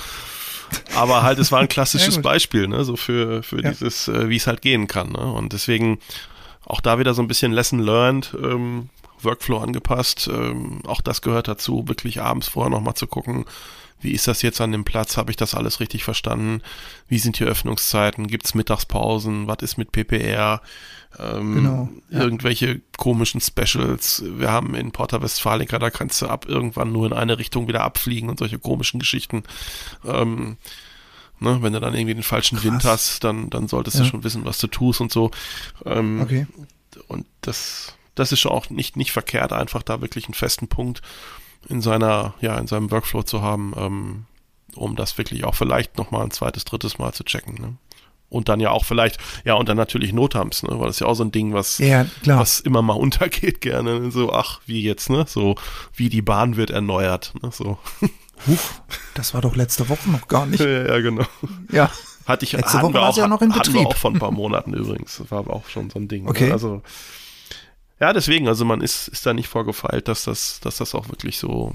[0.95, 3.71] Aber halt, es war ein klassisches Beispiel, ne, so für, für ja.
[3.71, 5.13] dieses, äh, wie es halt gehen kann.
[5.13, 5.33] Ne?
[5.33, 5.99] Und deswegen
[6.65, 8.91] auch da wieder so ein bisschen Lesson learned, ähm,
[9.23, 10.29] Workflow angepasst.
[10.33, 13.45] Ähm, auch das gehört dazu, wirklich abends vorher nochmal zu gucken,
[14.01, 15.17] wie ist das jetzt an dem Platz?
[15.17, 16.63] Habe ich das alles richtig verstanden?
[17.09, 18.29] Wie sind hier Öffnungszeiten?
[18.29, 19.47] Gibt es Mittagspausen?
[19.47, 20.63] Was ist mit PPR?
[21.19, 22.21] Ähm, genau, ja.
[22.21, 24.25] Irgendwelche komischen Specials.
[24.27, 27.83] Wir haben in Porta Westfalica, da kannst du ab irgendwann nur in eine Richtung wieder
[27.83, 29.43] abfliegen und solche komischen Geschichten.
[30.07, 30.57] Ähm,
[31.41, 31.63] Ne?
[31.63, 32.65] Wenn du dann irgendwie den falschen Krass.
[32.65, 34.05] Wind hast, dann, dann solltest ja.
[34.05, 35.31] du schon wissen, was du tust und so.
[35.85, 36.47] Ähm, okay.
[37.09, 41.03] Und das, das ist schon auch nicht, nicht verkehrt, einfach da wirklich einen festen Punkt
[41.69, 44.25] in seiner, ja, in seinem Workflow zu haben, ähm,
[44.75, 47.55] um das wirklich auch vielleicht nochmal ein zweites, drittes Mal zu checken.
[47.55, 47.77] Ne?
[48.29, 50.79] Und dann ja auch vielleicht, ja, und dann natürlich Notams, ne?
[50.79, 54.13] Weil das ist ja auch so ein Ding, was, ja, was immer mal untergeht gerne.
[54.13, 55.25] So, ach, wie jetzt, ne?
[55.27, 55.57] So,
[55.95, 57.33] wie die Bahn wird erneuert.
[57.43, 57.51] Ne?
[57.51, 57.79] So.
[58.47, 58.61] Huch,
[59.15, 60.61] das war doch letzte Woche noch gar nicht.
[60.61, 61.25] Ja, ja genau.
[61.71, 61.91] Ja.
[62.27, 63.67] Hatte ich, letzte Woche war auch, ja noch in Betrieb.
[63.67, 65.19] Hatten wir auch vor ein paar Monaten übrigens.
[65.19, 66.25] Das war aber auch schon so ein Ding.
[66.25, 66.31] Ne?
[66.31, 66.47] Okay.
[66.49, 66.53] Ne?
[66.53, 66.83] Also,
[67.99, 71.39] ja, deswegen, also man ist, ist da nicht vorgefeilt, dass das, dass das auch wirklich
[71.39, 71.75] so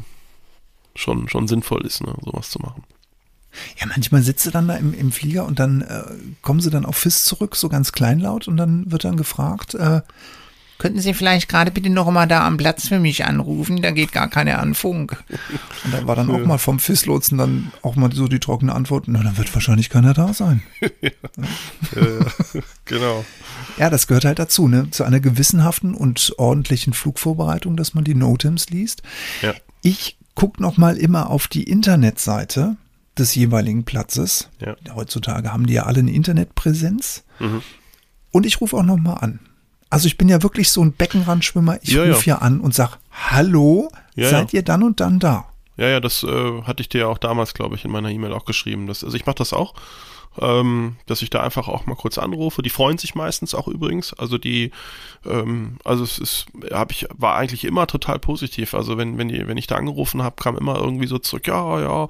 [0.95, 2.83] schon, schon sinnvoll ist, ne, sowas zu machen.
[3.77, 6.03] Ja, manchmal sitzt du dann da im, im Flieger und dann äh,
[6.41, 10.01] kommen sie dann auf FIS zurück, so ganz kleinlaut, und dann wird dann gefragt, äh,
[10.77, 13.81] Könnten Sie vielleicht gerade bitte noch mal da am Platz für mich anrufen?
[13.81, 15.23] Da geht gar keiner an Funk.
[15.85, 19.05] Und da war dann auch mal vom FIS-Lotsen dann auch mal so die trockene Antwort,
[19.07, 20.63] na, dann wird wahrscheinlich keiner da sein.
[21.01, 21.11] ja.
[21.95, 23.25] ja, genau.
[23.77, 24.89] Ja, das gehört halt dazu, ne?
[24.91, 29.01] Zu einer gewissenhaften und ordentlichen Flugvorbereitung, dass man die Notems liest.
[29.41, 29.53] Ja.
[29.81, 32.75] Ich gucke noch mal immer auf die Internetseite
[33.17, 34.49] des jeweiligen Platzes.
[34.59, 34.75] Ja.
[34.93, 37.23] Heutzutage haben die ja alle eine Internetpräsenz.
[37.39, 37.61] Mhm.
[38.31, 39.39] Und ich rufe auch noch mal an.
[39.89, 41.79] Also ich bin ja wirklich so ein Beckenrandschwimmer.
[41.81, 42.37] Ich ja, rufe ja.
[42.39, 45.45] an und sage, hallo, ja, seid ihr dann und dann da?
[45.77, 48.33] Ja, ja, das äh, hatte ich dir ja auch damals, glaube ich, in meiner E-Mail
[48.33, 48.87] auch geschrieben.
[48.87, 49.73] Das, also ich mache das auch.
[50.39, 52.61] Ähm, dass ich da einfach auch mal kurz anrufe.
[52.61, 54.13] Die freuen sich meistens auch übrigens.
[54.13, 54.71] Also die,
[55.25, 58.73] ähm, also es ist, habe ich, war eigentlich immer total positiv.
[58.73, 61.79] Also wenn, wenn die, wenn ich da angerufen habe, kam immer irgendwie so zurück, ja,
[61.79, 62.07] ja,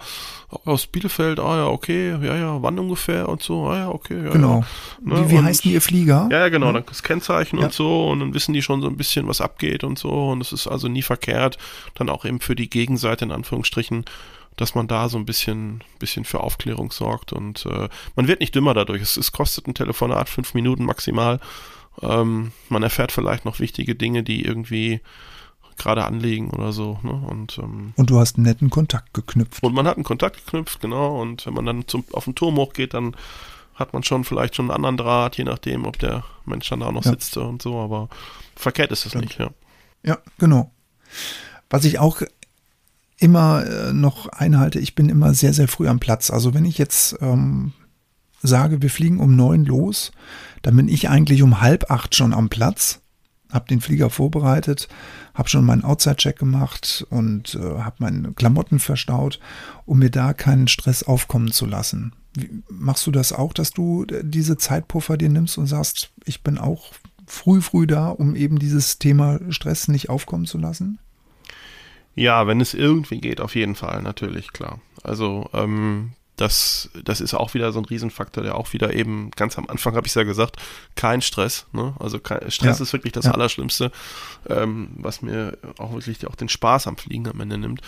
[0.64, 4.32] aus Bielefeld, ah ja, okay, ja, ja, wann ungefähr und so, ah ja, okay, ja.
[4.32, 4.64] Genau.
[5.06, 5.26] Ja, ne?
[5.26, 6.30] Wie, wie und, heißt denn Ihr Flieger?
[6.32, 7.66] Ja, ja, genau, dann das Kennzeichen Ja.
[7.66, 10.42] und so und dann wissen die schon so ein bisschen, was abgeht und so und
[10.42, 11.58] es ist also nie verkehrt,
[11.96, 14.06] dann auch eben für die Gegenseite in Anführungsstrichen,
[14.58, 18.56] dass man da so ein bisschen, bisschen für Aufklärung sorgt und äh, man wird nicht
[18.56, 19.02] dümmer dadurch.
[19.02, 21.40] Es, es kostet ein Telefonat fünf Minuten maximal.
[22.02, 25.02] Ähm, man erfährt vielleicht noch wichtige Dinge, die irgendwie
[25.78, 27.00] gerade anliegen oder so.
[27.04, 27.12] Ne?
[27.12, 29.62] Und, ähm, Und du hast einen netten Kontakt geknüpft.
[29.62, 31.20] und man hat einen Kontakt geknüpft, genau.
[31.22, 33.16] Und wenn man dann zum, auf den Turm hochgeht, dann
[33.76, 36.92] hat man schon vielleicht schon einen anderen Draht, je nachdem, ob der Mensch dann da
[36.94, 37.12] noch Ja.
[37.12, 37.78] sitzt und so.
[37.80, 38.08] Aber
[38.56, 39.26] verkehrt ist es Stimmt.
[39.26, 39.50] nicht, ja.
[40.04, 40.72] Ja, genau.
[41.70, 42.22] Was ich auch
[43.18, 46.30] immer äh, noch einhalte, ich bin immer sehr, sehr früh am Platz.
[46.32, 47.74] Also wenn ich jetzt ähm,
[48.42, 50.12] sage, wir fliegen um neun los,
[50.62, 53.02] dann bin ich eigentlich um halb acht schon am Platz,
[53.52, 54.88] habe den Flieger vorbereitet,
[55.34, 59.40] habe schon meinen Outside-Check gemacht und äh, habe meine Klamotten verstaut,
[59.86, 62.14] um mir da keinen Stress aufkommen zu lassen.
[62.36, 66.44] Wie, machst du das auch, dass du äh, diese Zeitpuffer dir nimmst und sagst, ich
[66.44, 66.92] bin auch
[67.28, 71.00] früh, früh da, um eben dieses Thema Stress nicht aufkommen zu lassen?
[72.16, 74.80] Ja, wenn es irgendwie geht, auf jeden Fall, natürlich, klar.
[75.04, 79.58] Also, ähm, das, das ist auch wieder so ein Riesenfaktor, der auch wieder eben, ganz
[79.58, 80.58] am Anfang habe ich es ja gesagt,
[80.96, 81.66] kein Stress.
[81.72, 81.94] Ne?
[82.00, 82.84] Also kein, Stress Ja.
[82.84, 83.32] ist wirklich das Ja.
[83.32, 83.90] Allerschlimmste,
[84.50, 87.82] ähm, was mir auch wirklich auch den Spaß am Fliegen am Ende nimmt.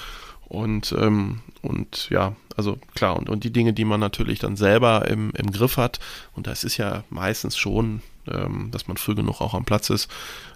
[0.45, 5.05] Und, ähm, und ja, also klar, und, und die Dinge, die man natürlich dann selber
[5.09, 5.99] im, im Griff hat,
[6.33, 10.09] und das ist ja meistens schon, ähm, dass man früh genug auch am Platz ist,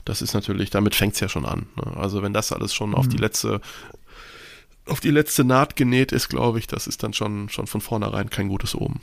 [0.06, 1.68] das ist natürlich, damit fängt es ja schon an.
[1.76, 1.96] Ne?
[1.98, 3.62] Also wenn das alles schon auf die letzte,
[4.88, 8.30] auf die letzte Naht genäht ist, glaube ich, das ist dann schon, schon von vornherein
[8.30, 9.02] kein gutes Oben.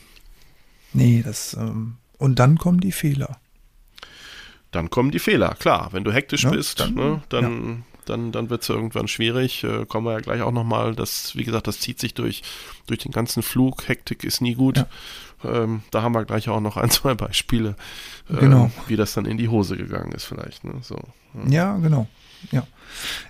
[0.92, 1.54] Nee, das.
[1.54, 3.38] Ähm, und dann kommen die Fehler.
[4.70, 5.88] Dann kommen die Fehler, klar.
[5.92, 9.64] Wenn du hektisch Ja, bist, dann- ne, dann, dann, dann wird es irgendwann schwierig.
[9.64, 10.94] Äh, kommen wir ja gleich auch nochmal.
[10.94, 12.42] Das, wie gesagt, das zieht sich durch,
[12.86, 13.88] durch den ganzen Flug.
[13.88, 14.78] Hektik ist nie gut.
[14.78, 14.86] Ja.
[15.44, 17.76] Ähm, da haben wir gleich auch noch ein, zwei Beispiele,
[18.30, 18.70] ähm, Genau.
[18.86, 20.64] wie das dann in die Hose gegangen ist, vielleicht.
[20.64, 20.72] Ne?
[20.82, 20.98] So.
[21.48, 22.06] Ja, genau.
[22.50, 22.66] Ja.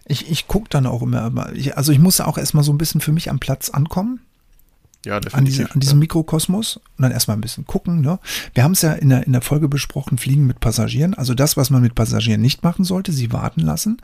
[0.07, 3.01] Ich, ich gucke dann auch immer, ich, also ich muss auch erstmal so ein bisschen
[3.01, 4.21] für mich am Platz ankommen,
[5.05, 5.57] Ja, an, definitiv.
[5.57, 8.01] diese, an diesem Mikrokosmos und dann erstmal ein bisschen gucken.
[8.03, 8.19] Ne?
[8.55, 11.15] Wir haben es ja in der, in der Folge besprochen, Fliegen mit Passagieren.
[11.15, 13.97] Also das, was man mit Passagieren nicht machen sollte, sie warten lassen.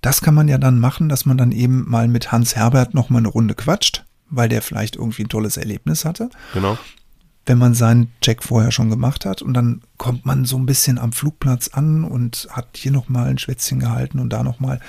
[0.00, 3.08] Das kann man ja dann machen, dass man dann eben mal mit Hans Herbert noch
[3.10, 6.28] mal eine Runde quatscht, weil der vielleicht irgendwie ein tolles Erlebnis hatte.
[6.54, 6.76] genau.
[7.46, 10.98] Wenn man seinen Check vorher schon gemacht hat und dann kommt man so ein bisschen
[10.98, 14.80] am Flugplatz an und hat hier noch mal ein Schwätzchen gehalten und da noch mal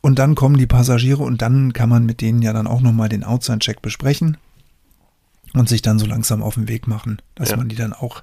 [0.00, 2.92] und dann kommen die Passagiere und dann kann man mit denen ja dann auch noch
[2.92, 4.38] mal den Outside-Check besprechen
[5.52, 7.56] und sich dann so langsam auf den Weg machen, dass Ja.
[7.56, 8.22] man die dann auch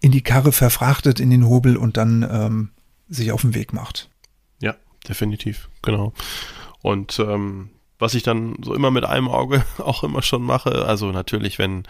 [0.00, 2.70] in die Karre verfrachtet, in den Hobel und dann ähm,
[3.08, 4.10] sich auf den Weg macht.
[4.60, 4.74] Ja,
[5.08, 6.12] definitiv, genau.
[6.82, 11.12] Und ähm, was ich dann so immer mit einem Auge auch immer schon mache, also
[11.12, 11.84] natürlich, wenn,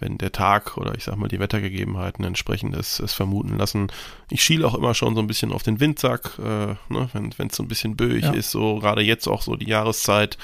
[0.00, 3.88] wenn der Tag oder ich sag mal die Wettergegebenheiten entsprechend es, es vermuten lassen.
[4.30, 7.56] Ich schiele auch immer schon so ein bisschen auf den Windsack, äh, ne, wenn es
[7.56, 8.32] so ein bisschen böig Ja.
[8.32, 10.36] ist, so gerade jetzt auch so die Jahreszeit.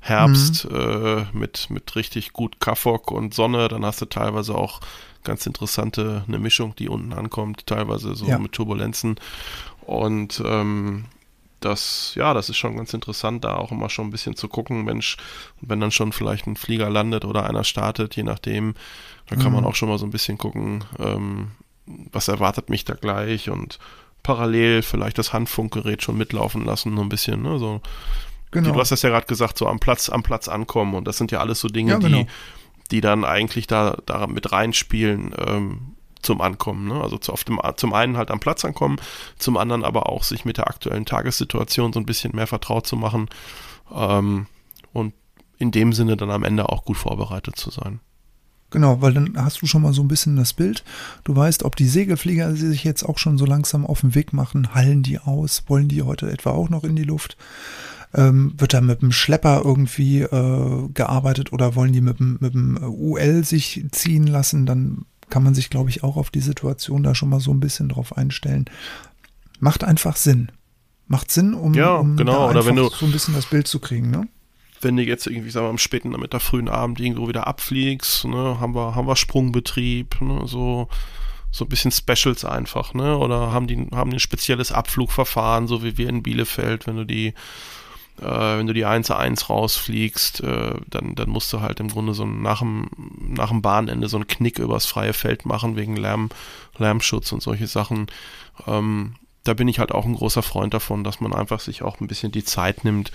[0.00, 4.80] Herbst äh, mit, mit richtig gut Kaffok und Sonne, dann hast du teilweise auch
[5.22, 8.38] ganz interessante, eine Mischung, die unten ankommt, teilweise so Ja.
[8.38, 9.16] mit Turbulenzen.
[9.86, 11.06] Und ähm,
[11.64, 14.84] das, ja, das ist schon ganz interessant, da auch immer schon ein bisschen zu gucken,
[14.84, 15.16] Mensch,
[15.60, 18.74] wenn dann schon vielleicht ein Flieger landet oder einer startet, je nachdem,
[19.28, 19.68] dann kann man Mhm.
[19.68, 21.52] auch schon mal so ein bisschen gucken, ähm,
[21.86, 23.78] was erwartet mich da gleich und
[24.22, 27.80] parallel vielleicht das Handfunkgerät schon mitlaufen lassen, so ein bisschen, ne, so.
[28.50, 28.70] Genau.
[28.72, 31.32] Du hast das ja gerade gesagt, so am Platz, am Platz ankommen und das sind
[31.32, 32.18] ja alles so Dinge, Ja, genau.
[32.18, 32.26] die,
[32.90, 36.88] die dann eigentlich da, da mit reinspielen, ähm, zum Ankommen.
[36.88, 37.00] Ne?
[37.00, 38.96] Also zu, auf dem, zum einen halt am Platz ankommen,
[39.38, 42.96] zum anderen aber auch sich mit der aktuellen Tagessituation so ein bisschen mehr vertraut zu
[42.96, 43.28] machen
[43.94, 44.46] ähm,
[44.92, 45.14] und
[45.58, 48.00] in dem Sinne dann am Ende auch gut vorbereitet zu sein.
[48.70, 50.82] Genau, weil dann hast du schon mal so ein bisschen das Bild.
[51.22, 54.32] Du weißt, ob die Segelflieger die sich jetzt auch schon so langsam auf den Weg
[54.32, 57.36] machen, hallen die aus, wollen die heute etwa auch noch in die Luft?
[58.14, 62.54] Ähm, wird da mit dem Schlepper irgendwie äh, gearbeitet oder wollen die mit dem, mit
[62.54, 64.66] dem UL sich ziehen lassen?
[64.66, 67.60] Dann kann man sich, glaube ich, auch auf die Situation da schon mal so ein
[67.60, 68.66] bisschen drauf einstellen.
[69.60, 70.50] Macht einfach Sinn.
[71.06, 73.78] Macht Sinn, um, Ja, um genau, oder wenn du- so ein bisschen das Bild zu
[73.78, 74.28] kriegen, ne?
[74.80, 78.60] wenn du jetzt irgendwie, sagen wir, am späten Nachmittag, frühen Abend irgendwo wieder abfliegst, ne,
[78.60, 80.88] haben wir, haben wir Sprungbetrieb, ne, so,
[81.50, 85.82] so ein bisschen Specials einfach, ne, oder haben die, haben die ein spezielles Abflugverfahren, so
[85.82, 87.32] wie wir in Bielefeld, wenn du die,
[88.58, 92.60] wenn du die 1-1 rausfliegst, äh, dann, dann musst du halt im Grunde so nach
[92.60, 92.88] dem,
[93.20, 96.30] nach dem Bahnende so einen Knick übers freie Feld machen wegen Lärm,
[96.78, 98.06] Lärmschutz und solche Sachen.
[98.66, 102.00] Ähm, da bin ich halt auch ein großer Freund davon, dass man einfach sich auch
[102.00, 103.10] ein bisschen die Zeit nimmt,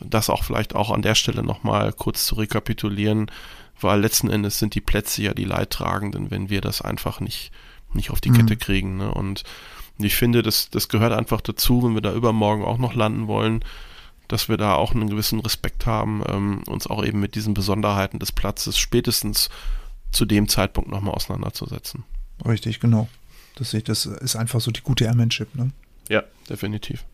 [0.00, 3.30] das auch vielleicht auch an der Stelle nochmal kurz zu rekapitulieren,
[3.80, 7.52] weil letzten Endes sind die Plätze ja die Leidtragenden, wenn wir das einfach nicht,
[7.92, 8.38] nicht auf die mhm.
[8.38, 8.96] Kette kriegen.
[8.96, 9.12] Ne?
[9.12, 9.44] Und
[9.98, 13.62] ich finde, das, das gehört einfach dazu, wenn wir da übermorgen auch noch landen wollen,
[14.32, 18.18] dass wir da auch einen gewissen Respekt haben, ähm, uns auch eben mit diesen Besonderheiten
[18.18, 19.50] des Platzes spätestens
[20.10, 22.04] zu dem Zeitpunkt nochmal auseinanderzusetzen.
[22.42, 23.10] Richtig, genau.
[23.56, 25.70] Das, das ist einfach so die gute Airmanship, ne?
[26.08, 27.04] Ja, definitiv.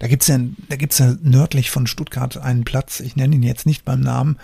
[0.00, 3.84] Da gibt es ja, ja nördlich von Stuttgart einen Platz, ich nenne ihn jetzt nicht
[3.84, 4.36] beim Namen,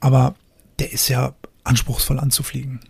[0.00, 0.34] aber
[0.78, 2.80] der ist ja anspruchsvoll anzufliegen.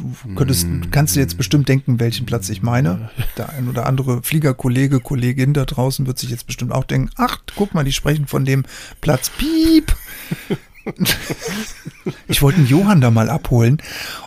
[0.00, 3.10] Du könntest, kannst dir jetzt bestimmt denken, welchen Platz ich meine.
[3.36, 7.38] Der ein oder andere Fliegerkollege, Kollegin da draußen wird sich jetzt bestimmt auch denken, ach,
[7.54, 8.64] guck mal, die sprechen von dem
[9.00, 9.94] Platz Piep.
[12.28, 13.78] ich wollte einen Johann da mal abholen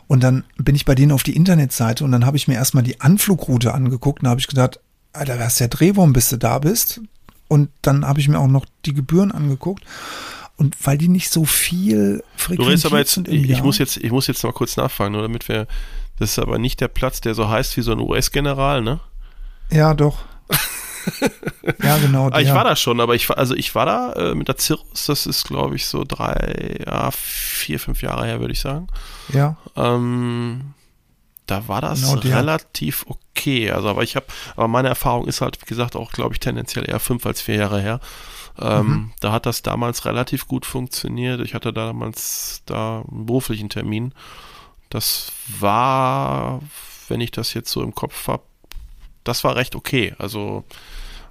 [0.08, 2.84] und dann bin ich bei denen auf die Internetseite und dann habe ich mir erstmal
[2.84, 4.80] die Anflugroute angeguckt und habe ich gedacht,
[5.14, 7.02] Alter, wer ist der Drehwurm, bis du da bist?
[7.48, 9.84] Und dann habe ich mir auch noch die Gebühren angeguckt.
[10.56, 13.98] Und weil die nicht so viel frequentiert du weißt aber jetzt, ich, ich muss jetzt,
[13.98, 15.68] ich muss jetzt mal kurz nachfragen, nur damit wir,
[16.20, 19.00] das ist aber nicht der Platz, der so heißt wie so ein US-General, ne?
[19.72, 20.20] Ja, doch.
[21.82, 22.30] ja, genau.
[22.30, 22.38] Der.
[22.38, 24.58] Ah, ich war da schon, aber ich war, also ich war da äh, mit der
[24.58, 28.88] Cirrus, das ist, glaube ich, so drei, ja, vier, fünf Jahre her, würde ich sagen.
[29.30, 29.58] Ja.
[29.76, 30.74] Ähm,
[31.46, 33.72] da war das genau relativ okay.
[33.72, 36.90] Also, aber ich habe, aber meine Erfahrung ist halt, wie gesagt, auch, glaube ich, tendenziell
[36.90, 38.00] eher fünf als vier Jahre her.
[38.60, 39.12] Ähm, mhm.
[39.20, 41.42] Da hat das damals relativ gut funktioniert.
[41.42, 44.14] Ich hatte damals da einen beruflichen Termin.
[44.90, 46.62] Das war,
[47.08, 48.44] wenn ich das jetzt so im Kopf habe,
[49.24, 50.14] das war recht okay.
[50.20, 50.66] Also,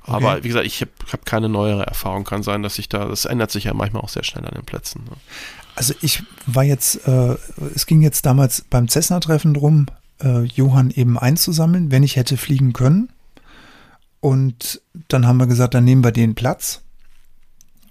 [0.02, 0.12] okay.
[0.12, 2.24] aber wie gesagt, ich habe hab keine neuere Erfahrung.
[2.24, 4.64] Kann sein, dass sich da, das ändert sich ja manchmal auch sehr schnell an den
[4.64, 5.04] Plätzen.
[5.04, 5.16] Ne?
[5.74, 7.37] Also ich war jetzt, äh,
[7.74, 9.87] es ging jetzt damals beim Cessna-Treffen drum,
[10.22, 13.11] äh, Johann eben einzusammeln, wenn ich hätte fliegen können.
[14.20, 16.82] Und dann haben wir gesagt, dann nehmen wir den Platz.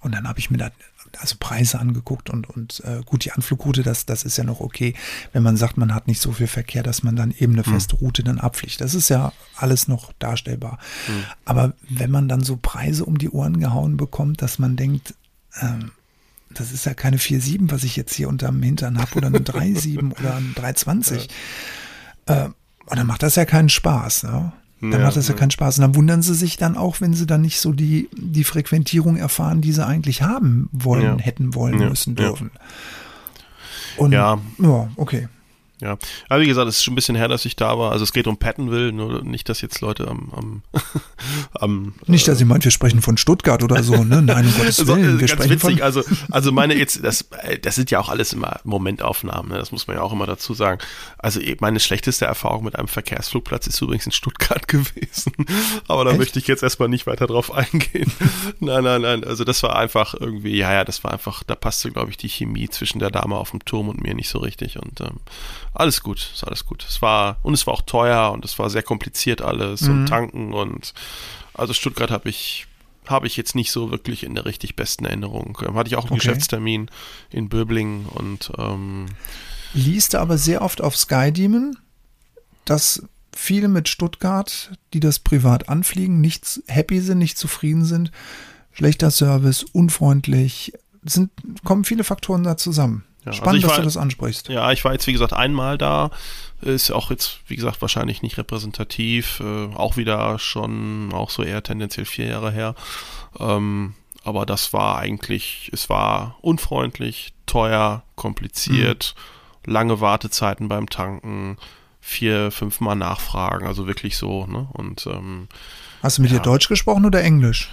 [0.01, 0.71] Und dann habe ich mir da
[1.19, 4.93] also Preise angeguckt und, und äh, gut, die Anflugroute, das, das ist ja noch okay,
[5.33, 7.73] wenn man sagt, man hat nicht so viel Verkehr, dass man dann eben eine hm.
[7.73, 8.81] feste Route dann abfliegt.
[8.81, 10.79] Das ist ja alles noch darstellbar.
[11.07, 11.23] Mhm.
[11.45, 15.13] Aber wenn man dann so Preise um die Ohren gehauen bekommt, dass man denkt,
[15.61, 15.91] ähm,
[16.49, 20.17] das ist ja keine 4,7, was ich jetzt hier unterm Hintern habe, oder eine 3,7
[20.19, 21.29] oder eine 3,20.
[22.27, 22.45] Ja.
[22.45, 22.49] Äh,
[22.85, 24.23] und dann macht das ja keinen Spaß.
[24.23, 24.51] Ne?
[24.81, 25.77] Dann ja, macht das ja, ja keinen Spaß.
[25.77, 29.15] Und dann wundern sie sich dann auch, wenn sie dann nicht so die, die Frequentierung
[29.15, 31.17] erfahren, die sie eigentlich haben wollen, ja.
[31.19, 32.49] hätten wollen, müssen, dürfen.
[33.97, 34.39] Und, ja.
[34.57, 35.27] Ja, okay.
[35.81, 35.97] Ja,
[36.29, 37.91] aber wie gesagt, es ist schon ein bisschen her, dass ich da war.
[37.91, 40.61] Also es geht um Pattonville, nur nicht, dass jetzt Leute am, am,
[41.53, 44.21] am Nicht, dass äh, ihr meint, wir sprechen von Stuttgart oder so, ne?
[44.21, 45.19] Nein, um Gottes Willen.
[45.19, 47.25] Wir ganz witzig, also, also meine jetzt, das,
[47.63, 49.57] das sind ja auch alles immer Momentaufnahmen, ne?
[49.57, 50.79] das muss man ja auch immer dazu sagen.
[51.17, 55.33] Also meine schlechteste Erfahrung mit einem Verkehrsflugplatz ist übrigens in Stuttgart gewesen.
[55.87, 56.19] Aber da Echt?
[56.19, 58.11] möchte ich jetzt erstmal nicht weiter drauf eingehen.
[58.59, 59.23] nein, nein, nein.
[59.23, 62.29] Also das war einfach irgendwie, ja, ja, das war einfach, da passte, glaube ich, die
[62.29, 64.77] Chemie zwischen der Dame auf dem Turm und mir nicht so richtig.
[64.77, 65.17] Und ähm,
[65.73, 66.85] alles gut, ist alles gut.
[66.87, 69.91] Es war, und es war auch teuer und es war sehr kompliziert alles mhm.
[69.91, 70.93] und tanken und
[71.53, 72.67] also Stuttgart habe ich
[73.07, 75.57] habe ich jetzt nicht so wirklich in der richtig besten Erinnerung.
[75.65, 76.19] Ähm, hatte ich auch einen okay.
[76.19, 76.89] Geschäftstermin
[77.29, 79.07] in Böblingen und ähm,
[79.73, 81.77] liest aber sehr oft auf Sky Demon,
[82.65, 83.03] dass
[83.35, 88.11] viele mit Stuttgart, die das privat anfliegen, nicht happy sind, nicht zufrieden sind.
[88.71, 91.31] Schlechter Service, unfreundlich, sind,
[91.63, 93.03] kommen viele Faktoren da zusammen.
[93.21, 94.49] Ja, also Spannend, also dass war, du das ansprichst.
[94.49, 96.11] Ja, ich war jetzt, wie gesagt, einmal da.
[96.61, 99.39] Ist auch jetzt, wie gesagt, wahrscheinlich nicht repräsentativ.
[99.39, 102.75] Äh, auch wieder schon, auch so eher tendenziell vier Jahre her.
[103.39, 109.15] Ähm, aber das war eigentlich, es war unfreundlich, teuer, kompliziert,
[109.65, 109.73] mhm.
[109.73, 111.57] lange Wartezeiten beim Tanken,
[111.99, 114.67] vier, fünf Mal nachfragen, also wirklich so, ne?
[114.73, 115.47] Und ähm,
[116.01, 116.37] Hast du mit ja.
[116.37, 117.69] ihr Deutsch gesprochen oder Englisch?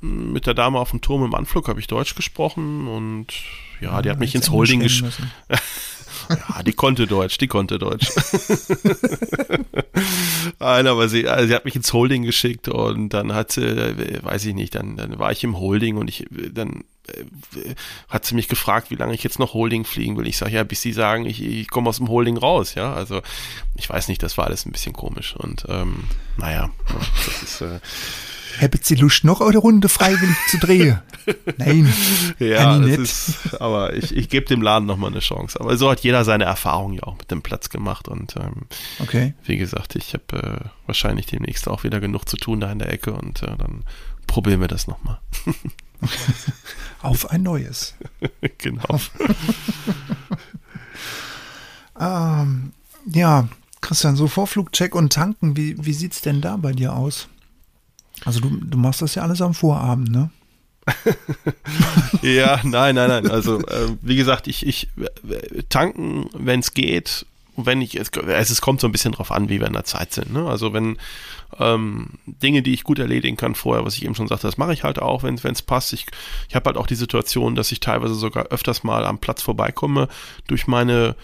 [0.00, 3.26] Mit der Dame auf dem Turm im Anflug habe ich Deutsch gesprochen und
[3.80, 5.18] ja, die hat mich ins Holding geschickt.
[6.28, 8.08] ja, die konnte Deutsch, die konnte Deutsch.
[10.58, 13.62] Nein, aber sie, also sie hat mich ins Holding geschickt und dann hat sie,
[14.22, 17.74] weiß ich nicht, dann, dann war ich im Holding und ich, dann äh,
[18.08, 20.26] hat sie mich gefragt, wie lange ich jetzt noch Holding fliegen will.
[20.26, 22.92] Ich sage, ja, bis sie sagen, ich, ich komme aus dem Holding raus, ja.
[22.92, 23.22] Also
[23.76, 26.04] ich weiß nicht, das war alles ein bisschen komisch und ähm,
[26.36, 26.70] naja,
[27.26, 27.80] das ist äh,
[28.60, 30.98] Habt Sie Lust, noch eine Runde freiwillig zu drehen?
[31.58, 31.92] Nein.
[32.38, 35.60] ja, das ist, aber ich, ich gebe dem Laden nochmal eine Chance.
[35.60, 38.08] Aber so hat jeder seine Erfahrung ja auch mit dem Platz gemacht.
[38.08, 38.66] Und ähm,
[39.00, 39.34] okay.
[39.44, 42.92] wie gesagt, ich habe äh, wahrscheinlich demnächst auch wieder genug zu tun da in der
[42.92, 43.84] Ecke und äh, dann
[44.26, 45.18] probieren wir das nochmal.
[47.02, 47.94] Auf ein neues.
[48.58, 49.00] genau.
[51.98, 52.72] ähm,
[53.06, 53.48] ja,
[53.80, 57.28] Christian, so Vorflugcheck und Tanken, wie, wie sieht es denn da bei dir aus?
[58.24, 60.30] Also du, du machst das ja alles am Vorabend, ne?
[62.22, 63.30] ja, nein, nein, nein.
[63.30, 64.88] Also äh, wie gesagt, ich, ich
[65.68, 69.60] tanken, wenn es geht, wenn ich, es, es kommt so ein bisschen drauf an, wie
[69.60, 70.32] wir in der Zeit sind.
[70.32, 70.46] Ne?
[70.46, 70.96] Also wenn
[71.58, 74.72] ähm, Dinge, die ich gut erledigen kann vorher, was ich eben schon sagte, das mache
[74.72, 75.92] ich halt auch, wenn es passt.
[75.92, 76.06] Ich,
[76.48, 80.08] ich habe halt auch die Situation, dass ich teilweise sogar öfters mal am Platz vorbeikomme
[80.46, 81.16] durch meine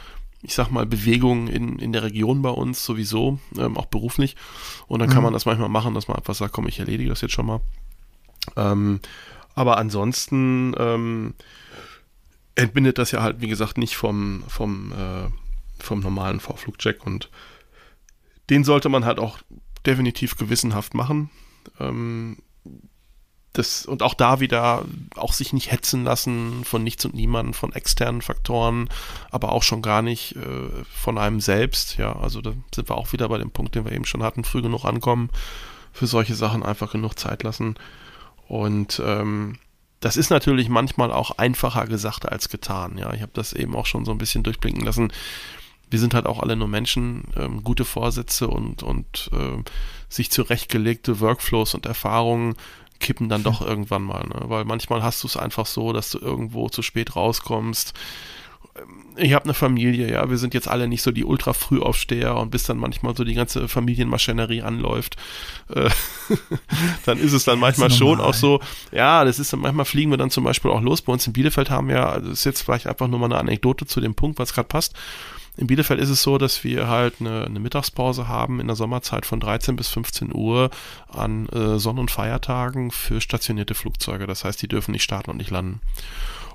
[0.47, 4.37] ich sag mal, Bewegung in, in der Region bei uns sowieso, ähm, auch beruflich.
[4.87, 5.25] Und dann kann mhm.
[5.25, 7.61] man das manchmal machen, dass man einfach sagt, komm, ich erledige das jetzt schon mal.
[8.55, 9.01] Ähm,
[9.57, 11.35] aber ansonsten ähm,
[12.55, 15.29] entbindet das ja halt, wie gesagt, nicht vom, vom, äh,
[15.83, 17.29] vom normalen Vorflugcheck und
[18.49, 19.41] den sollte man halt auch
[19.85, 21.31] definitiv gewissenhaft machen.
[21.81, 22.37] Ähm,
[23.59, 24.85] das, und auch da wieder
[25.17, 28.89] auch sich nicht hetzen lassen von nichts und niemanden, von externen Faktoren,
[29.31, 31.97] aber auch schon gar nicht äh, von einem selbst.
[31.97, 34.45] Ja, also da sind wir auch wieder bei dem Punkt, den wir eben schon hatten,
[34.45, 35.31] früh genug ankommen,
[35.93, 37.77] für solche Sachen einfach genug Zeit lassen.
[38.47, 39.59] Und ähm,
[40.01, 42.99] das ist natürlich manchmal auch einfacher gesagt als getan.
[42.99, 45.13] Ja, ich habe das eben auch schon so ein bisschen durchblinken lassen.
[45.89, 49.63] Wir sind halt auch alle nur Menschen, ähm, gute Vorsätze und, und äh,
[50.09, 52.57] sich zurechtgelegte Workflows und Erfahrungen
[53.01, 54.43] kippen dann doch irgendwann mal, ne?
[54.45, 57.95] weil manchmal hast du es einfach so, dass du irgendwo zu spät rauskommst.
[59.17, 62.51] Ich habe eine Familie, ja, wir sind jetzt alle nicht so die ultra Frühaufsteher und
[62.51, 65.17] bis dann manchmal so die ganze Familienmaschinerie anläuft,
[65.75, 65.89] äh,
[67.07, 68.61] dann ist es dann manchmal schon auch so,
[68.93, 71.01] ja, das ist dann manchmal fliegen wir dann zum Beispiel auch los.
[71.01, 73.39] Bei uns in Bielefeld haben wir, also das ist jetzt vielleicht einfach nur mal eine
[73.39, 74.95] Anekdote zu dem Punkt, was gerade passt.
[75.57, 79.25] In Bielefeld ist es so, dass wir halt eine, eine, Mittagspause haben in der Sommerzeit
[79.25, 80.71] von 13 bis 15 Uhr
[81.09, 84.27] an äh, Sonn- und Feiertagen für stationierte Flugzeuge.
[84.27, 85.81] Das heißt, die dürfen nicht starten und nicht landen.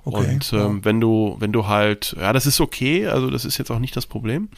[0.03, 0.85] Okay, und ähm, ja.
[0.85, 3.95] wenn du, wenn du halt, ja, das ist okay, also das ist jetzt auch nicht
[3.95, 4.49] das Problem.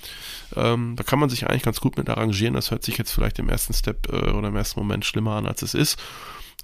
[0.56, 2.54] Ähm, da kann man sich eigentlich ganz gut mit arrangieren.
[2.54, 5.46] Das hört sich jetzt vielleicht im ersten Step äh, oder im ersten Moment schlimmer an,
[5.46, 6.00] als es ist.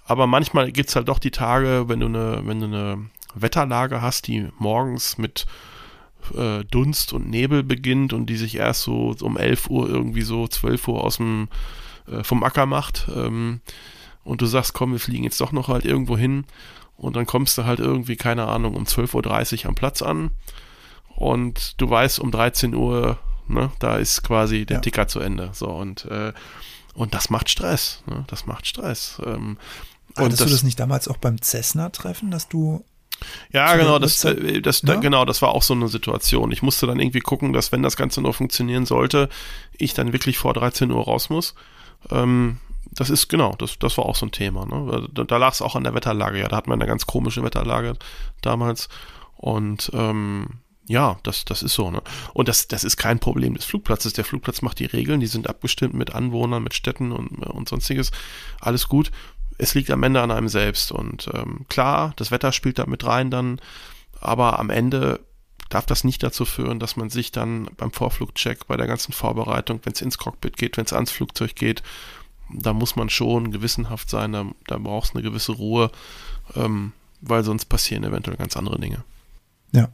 [0.06, 4.02] Aber manchmal gibt es halt doch die Tage, wenn du eine, wenn du eine Wetterlage
[4.02, 5.46] hast, die morgens mit
[6.36, 10.48] äh, Dunst und Nebel beginnt und die sich erst so um 11 Uhr irgendwie so
[10.48, 11.48] 12 Uhr aus dem
[12.08, 13.62] äh, vom Acker macht ähm,
[14.24, 16.46] und du sagst, komm, wir fliegen jetzt doch noch halt irgendwo hin
[16.98, 20.32] und dann kommst du halt irgendwie, keine Ahnung, um 12.30 Uhr am Platz an
[21.16, 23.18] und du weißt, um 13 Uhr,
[23.48, 24.82] ne, da ist quasi der ja.
[24.82, 25.50] Ticker zu Ende.
[25.54, 26.34] So und, äh,
[26.94, 28.04] und das macht Stress.
[28.08, 28.26] Ne?
[28.28, 29.22] Das macht Stress.
[29.26, 29.58] Ähm,
[30.16, 32.84] Hattest das, du das nicht damals auch beim Cessna-Treffen, dass du
[33.52, 34.96] ja, genau, das, äh, das, ja?
[34.96, 36.52] genau, das war auch so eine Situation.
[36.52, 39.30] Ich musste dann irgendwie gucken, dass wenn das Ganze noch funktionieren sollte,
[39.78, 41.56] ich dann wirklich vor 13 Uhr raus muss.
[42.12, 42.58] Ähm,
[42.92, 44.66] das ist genau, das, das war auch so ein Thema.
[44.66, 45.08] Ne?
[45.14, 46.48] Da, da lag es auch an der Wetterlage, ja.
[46.48, 47.94] Da hatten wir eine ganz komische Wetterlage
[48.42, 48.90] damals.
[49.36, 50.48] Und ähm,
[50.88, 51.92] ja, das, das ist so.
[51.92, 52.02] Ne?
[52.34, 54.14] Und das, das ist kein Problem des Flugplatzes.
[54.14, 58.12] Der Flugplatz macht die Regeln, die sind abgestimmt mit Anwohnern, mit Städten und, und sonstiges.
[58.60, 59.12] Alles gut
[59.60, 60.92] es liegt am Ende an einem selbst.
[60.92, 63.62] Und ähm, klar, das Wetter spielt da mit rein dann,
[64.20, 65.20] aber am Ende
[65.70, 69.82] darf das nicht dazu führen, dass man sich dann beim Vorflugcheck, bei der ganzen Vorbereitung,
[69.84, 71.84] wenn es ins Cockpit geht, wenn es ans Flugzeug geht,
[72.52, 75.92] da muss man schon gewissenhaft sein, da, da braucht es eine gewisse Ruhe,
[76.56, 79.04] ähm, weil sonst passieren eventuell ganz andere Dinge.
[79.72, 79.90] Ja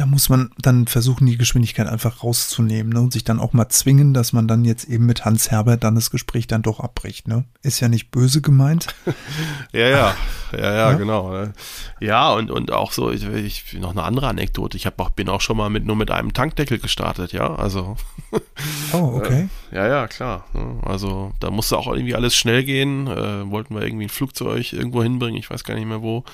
[0.00, 3.00] da muss man dann versuchen, die Geschwindigkeit einfach rauszunehmen ne?
[3.00, 5.94] und sich dann auch mal zwingen, dass man dann jetzt eben mit Hans Herbert dann
[5.94, 7.28] das Gespräch dann doch abbricht.
[7.28, 7.44] Ne?
[7.60, 8.86] Ist ja nicht böse gemeint.
[9.74, 10.14] ja, ja,
[10.52, 11.32] ja, ja, ja, genau.
[11.32, 11.52] Ne?
[12.00, 14.78] Ja, und, und auch so, ich, ich noch eine andere Anekdote.
[14.78, 17.54] Ich hab auch, bin auch schon mal mit nur mit einem Tankdeckel gestartet, ja.
[17.56, 17.98] Also.
[18.94, 19.50] oh, okay.
[19.70, 20.46] ja, ja, klar.
[20.54, 20.80] Ne?
[20.82, 23.06] Also da musste auch irgendwie alles schnell gehen.
[23.06, 26.24] Äh, wollten wir irgendwie ein Flugzeug irgendwo hinbringen, ich weiß gar nicht mehr wo.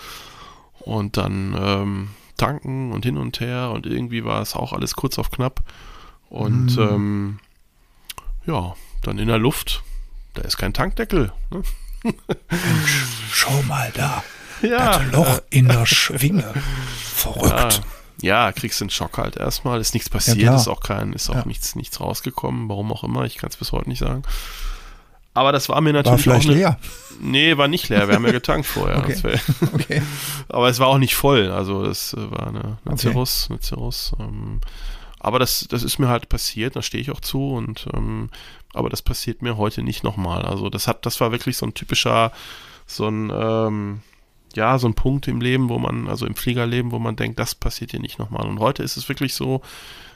[0.79, 5.19] Und dann, ähm, tanken und hin und her und irgendwie war es auch alles kurz
[5.19, 5.61] auf knapp.
[6.29, 6.81] Und mm.
[6.81, 7.39] ähm,
[8.47, 9.83] ja, dann in der Luft,
[10.35, 11.33] da ist kein Tankdeckel.
[11.51, 11.63] Ne?
[13.31, 14.23] Schau mal da.
[14.63, 15.01] Ja.
[15.01, 16.55] Das Loch in der Schwinge.
[16.99, 17.83] Verrückt.
[18.23, 18.47] Ja.
[18.47, 19.83] ja, kriegst einen Schock halt erstmal.
[19.83, 23.27] Ist nichts passiert, ja, ist auch kein, ist auch nichts, nichts rausgekommen, warum auch immer.
[23.27, 24.23] Ich kann es bis heute nicht sagen.
[25.37, 26.79] Aber das war mir natürlich war vielleicht auch eine, leer.
[27.21, 28.09] Nee, war nicht leer.
[28.09, 28.99] Wir haben ja getankt vorher.
[29.05, 29.17] okay.
[29.75, 30.03] Okay.
[30.49, 31.51] Aber es war auch nicht voll.
[31.51, 32.97] Also das äh, war eine, eine okay.
[32.97, 34.13] Cirrus, eine Cirrus.
[34.19, 34.61] Ähm,
[35.21, 36.75] aber das, das ist mir halt passiert.
[36.75, 37.51] Da stehe ich auch zu.
[37.51, 38.31] Und ähm,
[38.73, 40.43] aber das passiert mir heute nicht nochmal.
[40.43, 42.33] Also das hat, das war wirklich so ein typischer,
[42.87, 44.01] so ein ähm,
[44.55, 47.55] ja, so ein Punkt im Leben, wo man, also im Fliegerleben, wo man denkt, das
[47.55, 48.49] passiert hier nicht nochmal.
[48.49, 49.61] Und heute ist es wirklich so,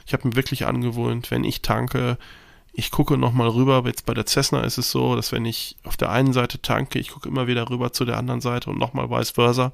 [0.07, 2.17] ich habe mir wirklich angewöhnt, wenn ich tanke,
[2.73, 5.97] ich gucke nochmal rüber, jetzt bei der Cessna ist es so, dass wenn ich auf
[5.97, 9.09] der einen Seite tanke, ich gucke immer wieder rüber zu der anderen Seite und nochmal
[9.09, 9.73] vice versa.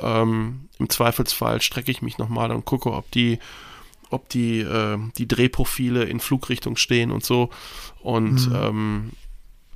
[0.00, 3.38] Ähm, Im Zweifelsfall strecke ich mich nochmal und gucke, ob die,
[4.08, 7.50] ob die, äh, die Drehprofile in Flugrichtung stehen und so.
[8.00, 8.54] Und mhm.
[8.54, 9.10] ähm,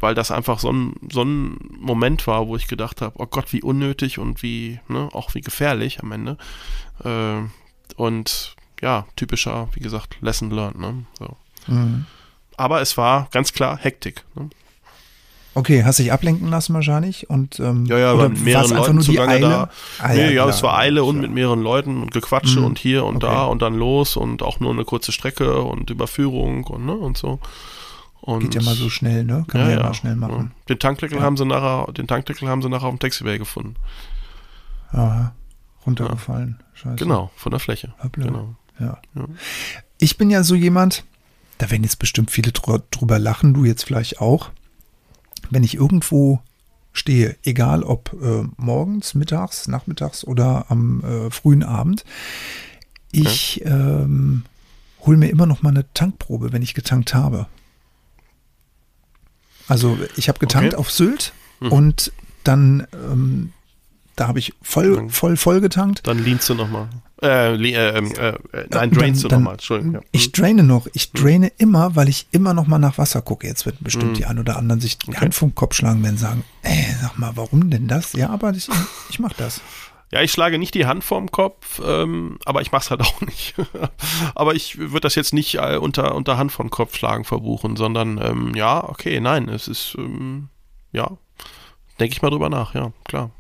[0.00, 3.52] weil das einfach so ein, so ein Moment war, wo ich gedacht habe, oh Gott,
[3.52, 6.38] wie unnötig und wie, ne, auch wie gefährlich am Ende.
[7.04, 7.42] Äh,
[7.96, 11.04] und ja, typischer, wie gesagt, Lesson learned, ne?
[11.18, 11.36] So.
[11.66, 12.07] Mhm
[12.57, 14.24] aber es war ganz klar Hektik.
[14.34, 14.50] Ne?
[15.57, 19.40] Okay, hast dich ablenken lassen wahrscheinlich und ähm, ja, ja, oder mit mehreren Leuten zugange
[19.40, 19.70] da.
[19.98, 22.66] Ah, nee, ja, ja es war Eile und mit mehreren Leuten und Gequatsche mhm.
[22.66, 23.32] und hier und okay.
[23.32, 27.16] da und dann los und auch nur eine kurze Strecke und Überführung und ne und
[27.16, 27.40] so.
[28.20, 29.46] Und Geht ja mal so schnell, ne?
[29.48, 30.52] Kann ja, man ja, mal schnell machen.
[30.68, 33.76] Den Tankdeckel haben sie nachher, den Tankdeckel haben sie nachher auf dem Taxiway gefunden.
[34.90, 35.32] Aha,
[35.86, 36.61] runtergefallen.
[36.74, 36.96] Scheiße.
[36.96, 37.94] Genau, von der Fläche.
[38.12, 38.57] Genau.
[38.78, 38.98] Ja.
[39.98, 41.04] Ich bin ja so jemand,
[41.59, 44.50] da werden jetzt bestimmt viele drüber lachen, du jetzt vielleicht auch.
[45.50, 46.40] Wenn ich irgendwo
[46.92, 52.04] stehe, egal ob äh, morgens, mittags, nachmittags oder am äh, frühen Abend,
[53.12, 53.70] ich okay.
[53.70, 54.44] ähm,
[55.00, 57.46] hole mir immer noch mal eine Tankprobe, wenn ich getankt habe.
[59.68, 60.80] Also ich habe getankt okay.
[60.80, 61.72] auf Sylt mhm.
[61.72, 62.12] und
[62.44, 63.52] dann ähm,
[64.16, 66.07] da habe ich voll, voll, voll getankt.
[66.07, 66.88] Dann leanst du nochmal.
[67.23, 69.55] Äh, äh, ähm, äh, äh, nein, drainst dann, du nochmal.
[69.55, 69.95] Entschuldigung.
[69.95, 70.01] Ja.
[70.12, 70.87] Ich draine noch.
[70.93, 71.23] Ich hm.
[71.23, 71.53] draine mhm.
[71.57, 73.47] immer, weil ich immer noch mal nach Wasser gucke.
[73.47, 74.14] Jetzt wird bestimmt mhm.
[74.14, 75.21] die ein oder anderen sich die okay.
[75.21, 78.12] Hand vom Kopf schlagen werden sagen, ey, sag mal, warum denn das?
[78.12, 78.69] Ja, aber ich,
[79.09, 79.62] ich mache das.
[80.12, 83.21] Ja, ich schlage nicht die Hand vorm Kopf, ähm, aber ich mache es halt auch
[83.23, 83.55] nicht.
[84.35, 88.19] aber ich würde das jetzt nicht äh, unter, unter Hand vom Kopf schlagen verbuchen, sondern
[88.23, 90.49] ähm, ja, okay, nein, es ist, ähm,
[90.93, 91.17] ja,
[91.99, 93.31] denke ich mal drüber nach, ja, klar.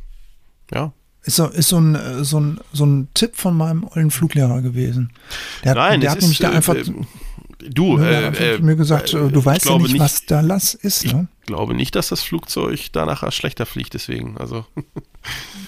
[0.72, 0.92] Ja.
[1.26, 4.62] Ist so, ist so, ein, äh, so, ein, so ein Tipp von meinem ollen Fluglehrer
[4.62, 5.10] gewesen.
[5.64, 6.76] Der hat, Nein, der hat nämlich da äh, einfach.
[6.76, 6.84] Äh,
[7.68, 11.04] du, äh, äh, mir gesagt, äh, du weißt ja nicht, nicht, was da Lass ist.
[11.04, 11.26] Ne?
[11.40, 14.38] Ich glaube nicht, dass das Flugzeug danach schlechter fliegt, deswegen.
[14.38, 14.66] Also.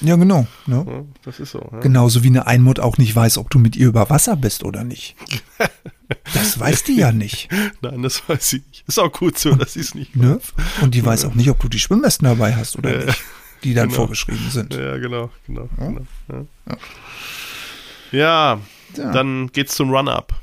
[0.01, 0.47] ja, genau.
[0.67, 0.85] Ne?
[0.87, 1.69] Ja, das ist so.
[1.73, 1.81] Ja.
[1.81, 4.85] Genauso wie eine Einmut auch nicht weiß, ob du mit ihr über Wasser bist oder
[4.85, 5.17] nicht.
[6.35, 7.49] Das weiß die ja nicht.
[7.83, 8.85] Nein, das weiß sie nicht.
[8.87, 10.37] Ist auch gut so, dass sie es nicht ne?
[10.37, 10.83] weiß.
[10.83, 13.19] Und die weiß auch nicht, ob du die Schwimmwesten dabei hast oder nicht
[13.65, 13.97] die dann genau.
[13.97, 14.75] vorgeschrieben sind.
[14.75, 15.69] Ja, genau, genau.
[15.79, 16.07] Ja, genau,
[18.13, 18.61] ja.
[18.97, 19.13] ja.
[19.13, 20.35] dann geht's zum Run-Up.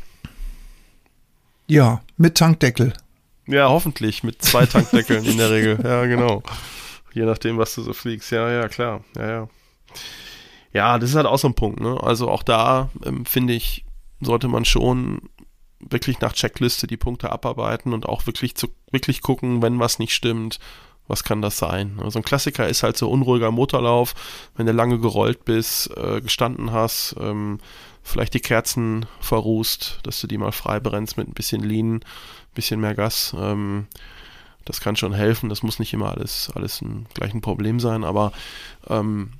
[1.67, 2.93] Ja, mit Tankdeckel.
[3.47, 5.79] Ja, hoffentlich mit zwei Tankdeckeln in der Regel.
[5.83, 6.43] Ja, genau.
[7.13, 8.31] Je nachdem, was du so fliegst.
[8.31, 9.03] Ja, ja, klar.
[9.15, 9.49] Ja, ja.
[10.73, 11.79] Ja, das ist halt auch so ein Punkt.
[11.79, 11.97] Ne?
[12.03, 13.85] Also auch da ähm, finde ich,
[14.19, 15.21] sollte man schon
[15.79, 20.13] wirklich nach Checkliste die Punkte abarbeiten und auch wirklich zu wirklich gucken, wenn was nicht
[20.13, 20.59] stimmt,
[21.07, 21.99] was kann das sein?
[22.01, 24.15] Also ein Klassiker ist halt so unruhiger Motorlauf,
[24.55, 27.59] wenn du lange gerollt bist, äh, gestanden hast, ähm,
[28.03, 32.01] vielleicht die Kerzen verrußt, dass du die mal frei brennst mit ein bisschen Lean, ein
[32.53, 33.35] bisschen mehr Gas.
[33.37, 33.87] Ähm,
[34.65, 35.49] das kann schon helfen.
[35.49, 38.31] Das muss nicht immer alles, alles ein, gleich ein Problem sein, aber
[38.89, 39.33] ähm,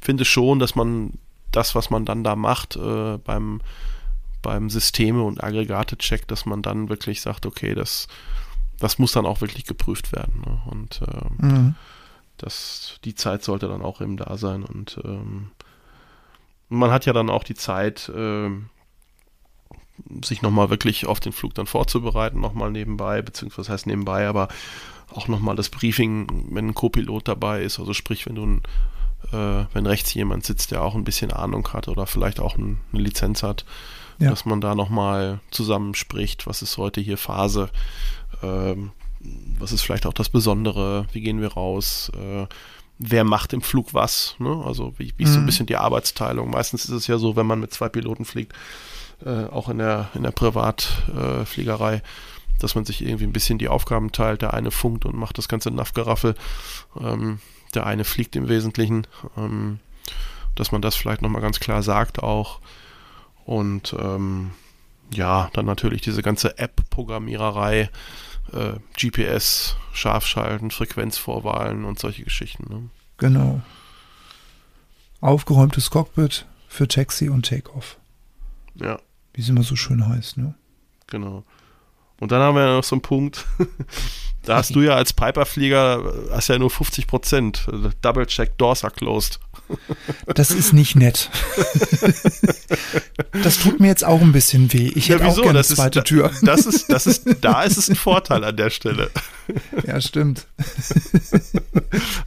[0.00, 1.12] finde schon, dass man
[1.52, 3.60] das, was man dann da macht, äh, beim,
[4.40, 8.08] beim Systeme und Aggregate checkt, dass man dann wirklich sagt, okay, das
[8.82, 10.42] das muss dann auch wirklich geprüft werden.
[10.44, 10.60] Ne?
[10.66, 11.74] Und ähm, mhm.
[12.36, 14.64] das, die Zeit sollte dann auch eben da sein.
[14.64, 15.52] Und ähm,
[16.68, 18.70] man hat ja dann auch die Zeit, ähm,
[20.24, 24.48] sich nochmal wirklich auf den Flug dann vorzubereiten, nochmal nebenbei, beziehungsweise das heißt nebenbei, aber
[25.14, 28.62] auch nochmal das Briefing, wenn ein Co-Pilot dabei ist, also sprich, wenn du ein,
[29.30, 32.80] äh, wenn rechts jemand sitzt, der auch ein bisschen Ahnung hat oder vielleicht auch ein,
[32.92, 33.64] eine Lizenz hat,
[34.22, 34.30] ja.
[34.30, 37.70] dass man da nochmal zusammenspricht, was ist heute hier Phase,
[38.42, 38.92] ähm,
[39.58, 42.46] was ist vielleicht auch das Besondere, wie gehen wir raus, äh,
[42.98, 44.62] wer macht im Flug was, ne?
[44.64, 45.46] also wie, wie ist so ein mhm.
[45.46, 46.50] bisschen die Arbeitsteilung.
[46.50, 48.54] Meistens ist es ja so, wenn man mit zwei Piloten fliegt,
[49.24, 52.00] äh, auch in der, in der Privatfliegerei, äh,
[52.58, 54.42] dass man sich irgendwie ein bisschen die Aufgaben teilt.
[54.42, 56.34] Der eine funkt und macht das ganze Naffgeraffel,
[57.00, 57.40] ähm,
[57.74, 59.06] der eine fliegt im Wesentlichen,
[59.36, 59.80] ähm,
[60.54, 62.60] dass man das vielleicht nochmal ganz klar sagt auch.
[63.44, 64.52] Und ähm,
[65.12, 67.90] ja, dann natürlich diese ganze App-Programmiererei,
[68.52, 72.66] äh, GPS, Scharfschalten, Frequenzvorwahlen und solche Geschichten.
[72.68, 72.88] Ne?
[73.18, 73.60] Genau.
[75.20, 77.98] Aufgeräumtes Cockpit für Taxi und Takeoff.
[78.74, 78.98] Ja.
[79.34, 80.54] Wie es immer so schön heißt, ne?
[81.06, 81.44] Genau.
[82.18, 83.46] Und dann haben wir noch so einen Punkt,
[84.42, 87.66] da hast du ja als Piper-Flieger, hast ja nur 50 Prozent.
[88.02, 89.38] Double-check, doors are closed.
[90.26, 91.30] Das ist nicht nett.
[93.42, 94.92] Das tut mir jetzt auch ein bisschen weh.
[94.94, 96.30] Ich hätte ja, auch gerne eine zweite ist, Tür.
[96.42, 99.10] Das ist, das ist, da ist es ein Vorteil an der Stelle.
[99.86, 100.46] Ja, stimmt.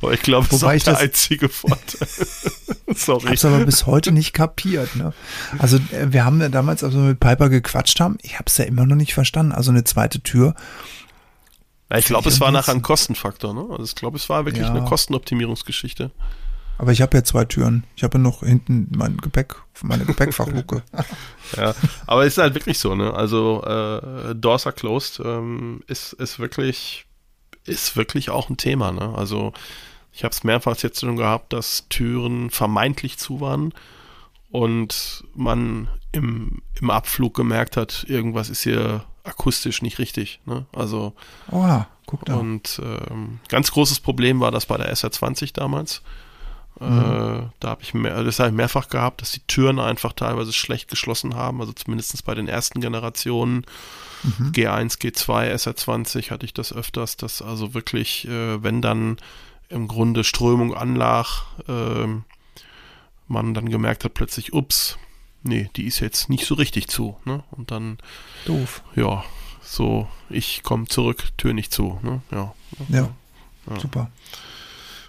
[0.01, 2.07] Aber ich glaube, das ist der einzige Vorteil.
[2.95, 3.27] Sorry.
[3.29, 4.95] Hab's aber bis heute nicht kapiert.
[4.95, 5.13] Ne?
[5.57, 8.57] Also äh, wir haben ja damals, als wir mit Piper gequatscht haben, ich habe es
[8.57, 9.51] ja immer noch nicht verstanden.
[9.51, 10.55] Also eine zweite Tür.
[11.95, 13.53] Ja, ich glaube, es war nachher ein Kostenfaktor.
[13.53, 13.67] Ne?
[13.71, 14.69] Also ich glaube, es war wirklich ja.
[14.69, 16.11] eine Kostenoptimierungsgeschichte.
[16.77, 17.85] Aber ich habe ja zwei Türen.
[17.95, 20.83] Ich habe ja noch hinten mein Gepäck, meine Gepäckfachluke.
[21.57, 21.73] ja,
[22.05, 23.13] aber es ist halt wirklich so, ne?
[23.13, 27.05] Also äh, Doors are closed ähm, ist, ist wirklich
[27.63, 29.13] ist wirklich auch ein Thema, ne?
[29.15, 29.53] Also
[30.11, 33.73] ich habe es mehrfach jetzt schon gehabt, dass Türen vermeintlich zu waren
[34.49, 40.39] und man im, im Abflug gemerkt hat, irgendwas ist hier akustisch nicht richtig.
[40.45, 40.65] Ne?
[40.73, 41.13] Also
[41.51, 42.35] Oha, guck da.
[42.35, 46.01] Und ähm, ganz großes Problem war das bei der SR20 damals.
[46.79, 47.49] Äh, mhm.
[47.59, 50.89] da habe ich mehr, das habe ich mehrfach gehabt, dass die Türen einfach teilweise schlecht
[50.89, 53.65] geschlossen haben, also zumindest bei den ersten Generationen.
[54.23, 54.51] Mhm.
[54.51, 59.17] G1, G2, SR20 hatte ich das öfters, dass also wirklich, äh, wenn dann
[59.69, 62.07] im Grunde Strömung anlag, äh,
[63.27, 64.97] man dann gemerkt hat plötzlich, ups,
[65.45, 67.17] nee, die ist jetzt nicht so richtig zu.
[67.25, 67.43] Ne?
[67.51, 67.97] Und dann.
[68.45, 68.83] Doof.
[68.95, 69.23] Ja,
[69.61, 71.99] so, ich komme zurück, Tür nicht zu.
[72.01, 72.21] Ne?
[72.31, 72.53] Ja.
[72.89, 73.09] ja.
[73.69, 73.79] ja.
[73.79, 74.09] Super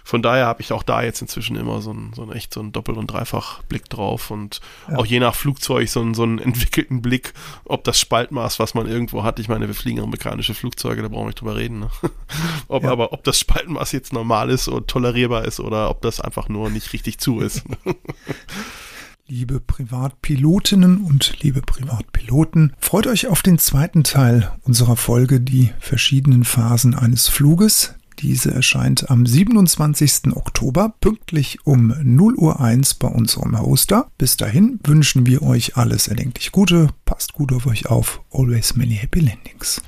[0.07, 2.61] von daher habe ich auch da jetzt inzwischen immer so ein, so ein echt so
[2.61, 4.95] ein Doppel- und Dreifach-Blick drauf und ja.
[4.95, 7.33] auch je nach Flugzeug so, ein, so einen entwickelten Blick,
[7.65, 11.23] ob das Spaltmaß, was man irgendwo hat, ich meine, wir fliegen amerikanische Flugzeuge, da brauchen
[11.23, 11.89] wir nicht drüber reden, ne?
[12.69, 12.91] ob, ja.
[12.91, 16.69] aber ob das Spaltmaß jetzt normal ist und tolerierbar ist oder ob das einfach nur
[16.69, 17.65] nicht richtig zu ist.
[19.29, 26.45] Liebe Privatpilotinnen und liebe Privatpiloten, freut euch auf den zweiten Teil unserer Folge, die verschiedenen
[26.45, 27.95] Phasen eines Fluges.
[28.19, 30.33] Diese erscheint am 27.
[30.33, 34.09] Oktober pünktlich um 0 Uhr 1 bei unserem Hoster.
[34.17, 36.87] Bis dahin wünschen wir euch alles erdenklich Gute.
[37.03, 38.21] Passt gut auf euch auf.
[38.31, 39.81] Always many happy landings.